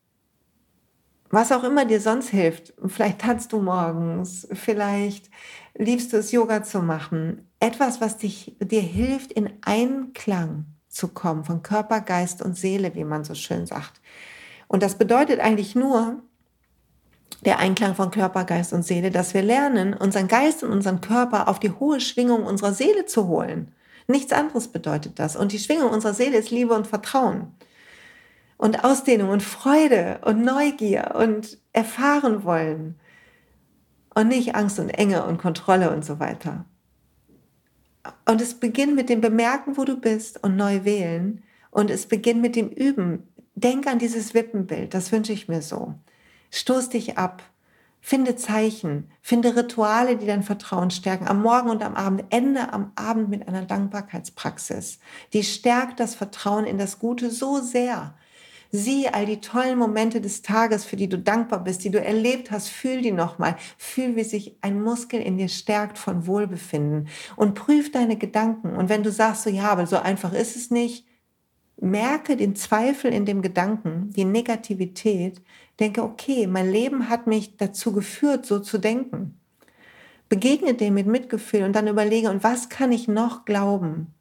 was 1.30 1.52
auch 1.52 1.64
immer 1.64 1.86
dir 1.86 2.02
sonst 2.02 2.30
hilft, 2.30 2.74
vielleicht 2.88 3.22
tanzt 3.22 3.54
du 3.54 3.62
morgens, 3.62 4.48
vielleicht 4.54 5.30
liebst 5.76 6.12
du 6.12 6.18
es, 6.18 6.32
Yoga 6.32 6.64
zu 6.64 6.82
machen, 6.82 7.51
etwas, 7.62 8.02
was 8.02 8.18
dich, 8.18 8.58
dir 8.60 8.82
hilft, 8.82 9.32
in 9.32 9.50
Einklang 9.62 10.66
zu 10.90 11.08
kommen 11.08 11.46
von 11.46 11.64
Körper, 11.64 12.02
Geist 12.02 12.42
und 12.42 12.58
Seele, 12.58 12.96
wie 12.96 13.06
man 13.06 13.24
so 13.24 13.34
schön 13.34 13.66
sagt. 13.66 14.02
Und 14.68 14.84
das 14.84 14.98
bedeutet 14.98 15.40
eigentlich 15.40 15.76
nur, 15.76 16.22
der 17.46 17.60
Einklang 17.60 17.96
von 17.96 18.12
Körper, 18.12 18.44
Geist 18.44 18.74
und 18.74 18.86
Seele, 18.86 19.10
dass 19.10 19.34
wir 19.34 19.42
lernen, 19.42 19.94
unseren 19.94 20.28
Geist 20.28 20.64
und 20.64 20.72
unseren 20.72 21.02
Körper 21.02 21.48
auf 21.48 21.60
die 21.60 21.72
hohe 21.72 22.00
Schwingung 22.00 22.46
unserer 22.46 22.74
Seele 22.74 23.06
zu 23.06 23.28
holen. 23.28 23.74
Nichts 24.08 24.34
anderes 24.34 24.68
bedeutet 24.68 25.18
das. 25.18 25.36
Und 25.36 25.52
die 25.52 25.60
Schwingung 25.60 25.90
unserer 25.90 26.14
Seele 26.14 26.38
ist 26.38 26.52
Liebe 26.52 26.74
und 26.74 26.88
Vertrauen. 26.88 27.54
Und 28.58 28.84
Ausdehnung 28.84 29.30
und 29.30 29.42
Freude 29.42 30.20
und 30.24 30.44
Neugier 30.44 31.16
und 31.16 31.58
erfahren 31.74 32.44
wollen. 32.44 33.00
Und 34.14 34.28
nicht 34.28 34.56
Angst 34.56 34.78
und 34.80 34.90
Enge 34.90 35.26
und 35.26 35.40
Kontrolle 35.40 35.92
und 35.92 36.06
so 36.06 36.20
weiter. 36.20 36.66
Und 38.26 38.42
es 38.42 38.56
beginnt 38.56 38.96
mit 38.96 39.10
dem 39.10 39.22
Bemerken, 39.22 39.78
wo 39.78 39.84
du 39.84 39.98
bist 39.98 40.44
und 40.44 40.56
neu 40.56 40.84
wählen. 40.84 41.44
Und 41.70 41.90
es 41.90 42.06
beginnt 42.06 42.42
mit 42.42 42.56
dem 42.56 42.70
Üben. 42.70 43.28
Denk 43.56 43.88
an 43.88 44.00
dieses 44.00 44.34
Wippenbild, 44.34 44.94
das 44.94 45.12
wünsche 45.12 45.34
ich 45.34 45.48
mir 45.48 45.62
so. 45.62 45.94
Stoß 46.52 46.90
dich 46.90 47.18
ab. 47.18 47.44
Finde 48.04 48.36
Zeichen, 48.36 49.12
finde 49.22 49.56
Rituale, 49.56 50.18
die 50.18 50.26
dein 50.26 50.42
Vertrauen 50.42 50.90
stärken. 50.90 51.28
Am 51.28 51.44
Morgen 51.44 51.70
und 51.70 51.84
am 51.84 51.96
Abend. 51.96 52.24
Ende 52.32 52.74
am 52.74 52.92
Abend 52.96 53.30
mit 53.30 53.48
einer 53.48 53.62
Dankbarkeitspraxis. 53.62 55.00
Die 55.34 55.44
stärkt 55.44 56.00
das 56.00 56.16
Vertrauen 56.16 56.66
in 56.66 56.80
das 56.80 56.98
Gute 56.98 57.30
so 57.30 57.60
sehr, 57.60 58.16
Sieh 58.74 59.10
all 59.10 59.26
die 59.26 59.42
tollen 59.42 59.78
Momente 59.78 60.22
des 60.22 60.42
Tages, 60.42 60.86
für 60.86 60.96
die 60.96 61.10
du 61.10 61.20
dankbar 61.20 61.64
bist, 61.64 61.84
die 61.84 61.92
du 61.92 62.00
erlebt 62.00 62.52
hast. 62.52 62.70
Fühl 62.70 63.02
die 63.02 63.12
nochmal. 63.12 63.58
Fühl, 63.78 64.16
wie 64.16 64.24
sich 64.24 64.58
ein 64.62 64.82
Muskel 64.82 65.22
in 65.22 65.38
dir 65.38 65.50
stärkt 65.50 65.98
von 65.98 66.26
Wohlbefinden. 66.26 67.10
Und 67.36 67.56
prüf 67.56 67.92
deine 67.92 68.18
Gedanken. 68.18 68.76
Und 68.76 68.88
wenn 68.88 69.04
du 69.04 69.12
sagst, 69.12 69.44
so 69.44 69.50
ja, 69.50 69.70
aber 69.70 69.88
so 69.88 69.98
einfach 69.98 70.32
ist 70.32 70.56
es 70.56 70.72
nicht, 70.72 71.06
merke 71.82 72.38
den 72.38 72.56
Zweifel 72.56 73.12
in 73.12 73.26
dem 73.26 73.42
Gedanken, 73.42 74.12
die 74.12 74.26
Negativität. 74.26 75.42
Denke, 75.80 76.04
okay, 76.04 76.48
mein 76.48 76.72
Leben 76.72 77.10
hat 77.10 77.28
mich 77.28 77.58
dazu 77.58 77.92
geführt, 77.92 78.46
so 78.46 78.60
zu 78.60 78.78
denken. 78.78 79.38
Begegne 80.30 80.76
dem 80.76 80.94
mit 80.94 81.08
Mitgefühl 81.08 81.64
und 81.64 81.76
dann 81.76 81.90
überlege, 81.90 82.30
und 82.30 82.42
was 82.42 82.70
kann 82.70 82.94
ich 82.94 83.10
noch 83.10 83.44
glauben, 83.44 84.14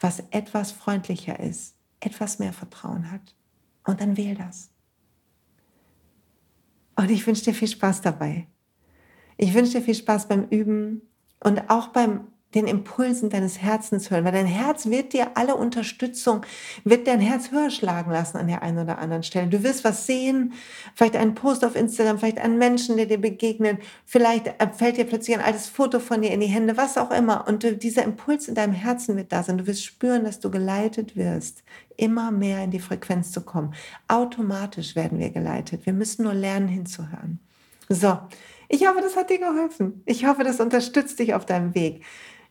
was 0.00 0.22
etwas 0.30 0.72
freundlicher 0.72 1.38
ist, 1.38 1.74
etwas 2.00 2.38
mehr 2.38 2.54
Vertrauen 2.54 3.10
hat. 3.10 3.34
Und 3.84 4.00
dann 4.00 4.16
wähl 4.16 4.34
das. 4.34 4.70
Und 6.96 7.10
ich 7.10 7.26
wünsche 7.26 7.44
dir 7.44 7.54
viel 7.54 7.68
Spaß 7.68 8.02
dabei. 8.02 8.48
Ich 9.36 9.52
wünsche 9.52 9.72
dir 9.72 9.82
viel 9.82 9.94
Spaß 9.94 10.28
beim 10.28 10.44
Üben 10.44 11.02
und 11.40 11.68
auch 11.68 11.88
beim 11.88 12.28
den 12.54 12.66
Impulsen 12.66 13.30
deines 13.30 13.60
Herzens 13.60 14.10
hören, 14.10 14.24
weil 14.24 14.32
dein 14.32 14.46
Herz 14.46 14.86
wird 14.86 15.12
dir 15.12 15.36
alle 15.36 15.56
Unterstützung, 15.56 16.42
wird 16.84 17.06
dein 17.06 17.20
Herz 17.20 17.50
höher 17.50 17.70
schlagen 17.70 18.10
lassen 18.10 18.36
an 18.36 18.46
der 18.46 18.62
einen 18.62 18.78
oder 18.78 18.98
anderen 18.98 19.22
Stelle. 19.22 19.48
Du 19.48 19.62
wirst 19.62 19.84
was 19.84 20.06
sehen, 20.06 20.52
vielleicht 20.94 21.16
einen 21.16 21.34
Post 21.34 21.64
auf 21.64 21.76
Instagram, 21.76 22.18
vielleicht 22.18 22.38
einen 22.38 22.58
Menschen, 22.58 22.96
der 22.96 23.06
dir 23.06 23.20
begegnet, 23.20 23.80
vielleicht 24.04 24.54
fällt 24.76 24.96
dir 24.96 25.04
plötzlich 25.04 25.36
ein 25.36 25.44
altes 25.44 25.68
Foto 25.68 25.98
von 25.98 26.22
dir 26.22 26.30
in 26.30 26.40
die 26.40 26.46
Hände, 26.46 26.76
was 26.76 26.96
auch 26.96 27.10
immer. 27.10 27.46
Und 27.48 27.82
dieser 27.82 28.04
Impuls 28.04 28.48
in 28.48 28.54
deinem 28.54 28.74
Herzen 28.74 29.16
wird 29.16 29.32
da 29.32 29.42
sein. 29.42 29.58
Du 29.58 29.66
wirst 29.66 29.84
spüren, 29.84 30.24
dass 30.24 30.40
du 30.40 30.50
geleitet 30.50 31.16
wirst, 31.16 31.64
immer 31.96 32.30
mehr 32.30 32.62
in 32.64 32.70
die 32.70 32.80
Frequenz 32.80 33.32
zu 33.32 33.40
kommen. 33.40 33.74
Automatisch 34.08 34.96
werden 34.96 35.18
wir 35.18 35.30
geleitet. 35.30 35.86
Wir 35.86 35.92
müssen 35.92 36.24
nur 36.24 36.34
lernen 36.34 36.68
hinzuhören. 36.68 37.40
So, 37.88 38.18
ich 38.68 38.86
hoffe, 38.86 39.00
das 39.02 39.16
hat 39.16 39.30
dir 39.30 39.38
geholfen. 39.38 40.02
Ich 40.06 40.26
hoffe, 40.26 40.42
das 40.42 40.60
unterstützt 40.60 41.18
dich 41.18 41.34
auf 41.34 41.46
deinem 41.46 41.74
Weg. 41.74 42.02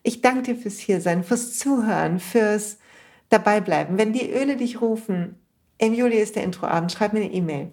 Ich 0.06 0.20
danke 0.20 0.42
dir 0.42 0.56
fürs 0.56 0.78
Hiersein, 0.78 1.24
fürs 1.24 1.58
Zuhören, 1.58 2.20
fürs 2.20 2.76
Dabeibleiben. 3.30 3.96
Wenn 3.96 4.12
die 4.12 4.30
Öle 4.30 4.58
dich 4.58 4.82
rufen, 4.82 5.36
im 5.78 5.94
Juli 5.94 6.18
ist 6.18 6.36
der 6.36 6.44
Introabend, 6.44 6.92
schreib 6.92 7.14
mir 7.14 7.20
eine 7.20 7.32
E-Mail. 7.32 7.72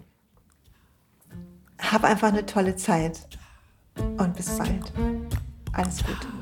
Hab 1.78 2.04
einfach 2.04 2.28
eine 2.28 2.46
tolle 2.46 2.74
Zeit 2.74 3.28
und 3.96 4.34
bis 4.34 4.56
bald. 4.56 4.92
Alles 5.74 5.98
Gute. 5.98 6.41